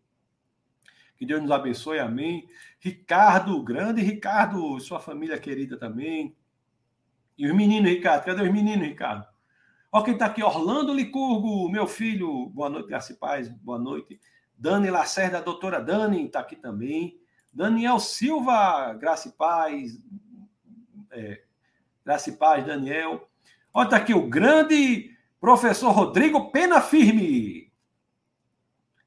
[1.18, 2.48] Que Deus nos abençoe, amém.
[2.80, 6.36] Ricardo, grande Ricardo, sua família querida também.
[7.38, 9.26] E os meninos, Ricardo, cadê os meninos, Ricardo?
[9.92, 14.20] Ó, quem está aqui, Orlando Licurgo, meu filho, boa noite, graça e paz, boa noite.
[14.58, 17.20] Dani Lacerda, doutora Dani, está aqui também.
[17.52, 20.00] Daniel Silva, graça e paz.
[21.12, 21.42] É,
[22.06, 23.28] graça e paz, Daniel.
[23.74, 27.67] Olha, está aqui o grande professor Rodrigo Pena Firme.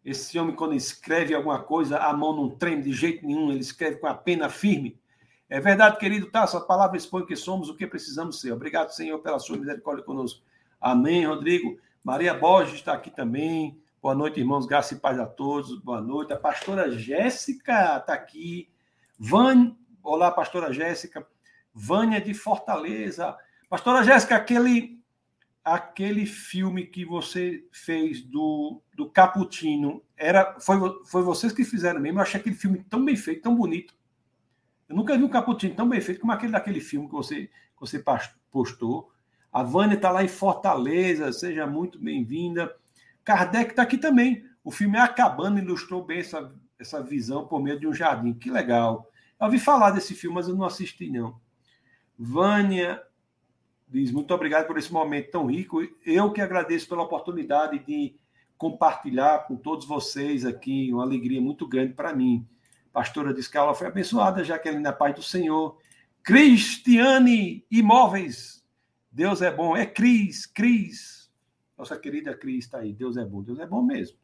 [0.05, 3.99] Esse homem, quando escreve alguma coisa, a mão não treme de jeito nenhum, ele escreve
[3.99, 4.99] com a pena firme.
[5.49, 8.53] É verdade, querido Tasso, a palavra expõe que somos o que precisamos ser.
[8.53, 10.43] Obrigado, Senhor, pela sua misericórdia conosco.
[10.81, 11.77] Amém, Rodrigo.
[12.03, 13.79] Maria Borges está aqui também.
[14.01, 14.65] Boa noite, irmãos.
[14.65, 15.77] Graça e paz a todos.
[15.81, 16.33] Boa noite.
[16.33, 18.71] A pastora Jéssica está aqui.
[19.19, 19.77] Van...
[20.03, 21.27] Olá, pastora Jéssica.
[21.75, 23.37] Vânia de Fortaleza.
[23.69, 25.00] Pastora Jéssica, aquele
[25.65, 30.77] aquele filme que você fez do, do Caputino, era, foi,
[31.07, 32.19] foi vocês que fizeram mesmo.
[32.19, 33.95] Eu achei aquele filme tão bem feito, tão bonito.
[34.89, 37.81] Eu nunca vi um Caputino tão bem feito como aquele daquele filme que você, que
[37.81, 38.03] você
[38.51, 39.11] postou.
[39.53, 42.75] A Vânia está lá em Fortaleza, seja muito bem-vinda.
[43.25, 44.45] Kardec está aqui também.
[44.65, 48.33] O filme é Acabando ilustrou bem essa, essa visão por meio de um jardim.
[48.33, 49.11] Que legal.
[49.39, 51.41] Eu ouvi falar desse filme, mas eu não assisti, não.
[52.19, 53.03] Vânia
[53.91, 55.83] diz muito obrigado por esse momento tão rico.
[56.07, 58.15] Eu que agradeço pela oportunidade de
[58.57, 62.47] compartilhar com todos vocês aqui, uma alegria muito grande para mim.
[62.93, 65.77] pastora diz que a aula foi abençoada, já que ele na paz do Senhor.
[66.23, 68.63] Cristiane Imóveis,
[69.11, 69.77] Deus é bom.
[69.77, 71.31] É Cris, Cris.
[71.77, 72.93] Nossa querida Cris está aí.
[72.93, 74.17] Deus é bom, Deus é bom mesmo.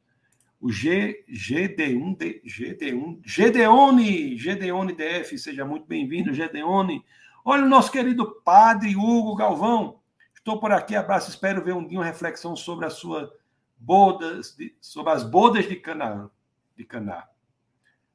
[0.61, 7.05] O G, GD1, GD1, Gedeone, Gedeone DF, seja muito bem-vindo, Gedeone.
[7.49, 10.01] Olha o nosso querido padre Hugo Galvão.
[10.35, 13.31] Estou por aqui, abraço, espero ver um dia uma reflexão sobre as suas
[13.79, 16.29] bodas, sobre as bodas de Canaã.
[16.77, 17.29] De Caná.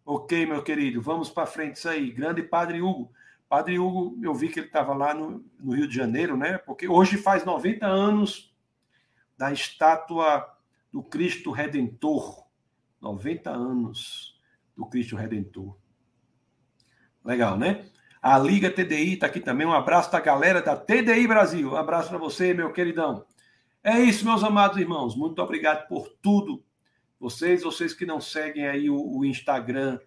[0.06, 2.12] Ok, meu querido, vamos para frente isso aí.
[2.12, 3.10] Grande padre Hugo.
[3.48, 6.58] Padre Hugo, eu vi que ele estava lá no, no Rio de Janeiro, né?
[6.58, 8.54] Porque hoje faz 90 anos
[9.38, 10.46] da estátua
[10.92, 12.46] do Cristo Redentor.
[13.00, 14.38] 90 anos
[14.76, 15.78] do Cristo Redentor.
[17.24, 17.90] Legal, né?
[18.22, 19.66] A Liga TDI está aqui também.
[19.66, 21.72] Um abraço da galera da TDI Brasil.
[21.72, 23.26] Um abraço para você, meu queridão.
[23.84, 25.16] É isso, meus amados irmãos.
[25.16, 26.64] Muito obrigado por tudo.
[27.20, 30.00] Vocês, vocês que não seguem aí o, o Instagram,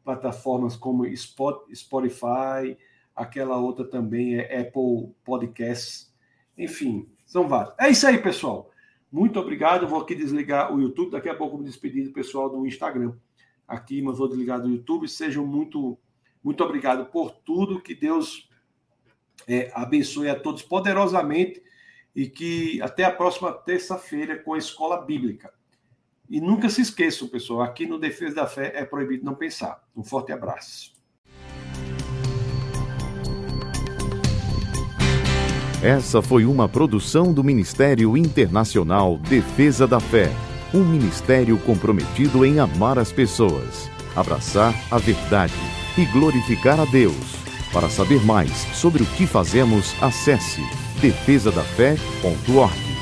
[0.04, 2.78] plataformas como Spotify,
[3.16, 6.12] aquela outra também é Apple Podcasts,
[6.58, 7.74] enfim, são vários.
[7.80, 8.72] É isso aí, pessoal.
[9.12, 9.88] Muito obrigado.
[9.88, 11.12] vou aqui desligar o YouTube.
[11.12, 13.14] Daqui a pouco me despedir do pessoal do Instagram.
[13.68, 15.08] Aqui, mas vou desligar do YouTube.
[15.08, 15.98] Sejam muito,
[16.44, 17.82] muito obrigado por tudo.
[17.82, 18.50] Que Deus
[19.48, 21.62] é, abençoe a todos poderosamente
[22.16, 25.54] e que até a próxima terça-feira com a escola bíblica.
[26.32, 29.84] E nunca se esqueçam, pessoal, aqui no Defesa da Fé é proibido não pensar.
[29.94, 30.94] Um forte abraço.
[35.84, 40.30] Essa foi uma produção do Ministério Internacional Defesa da Fé,
[40.74, 45.54] um ministério comprometido em amar as pessoas, abraçar a verdade
[45.98, 47.36] e glorificar a Deus.
[47.74, 50.62] Para saber mais sobre o que fazemos, acesse
[51.02, 53.01] defesadafé.org.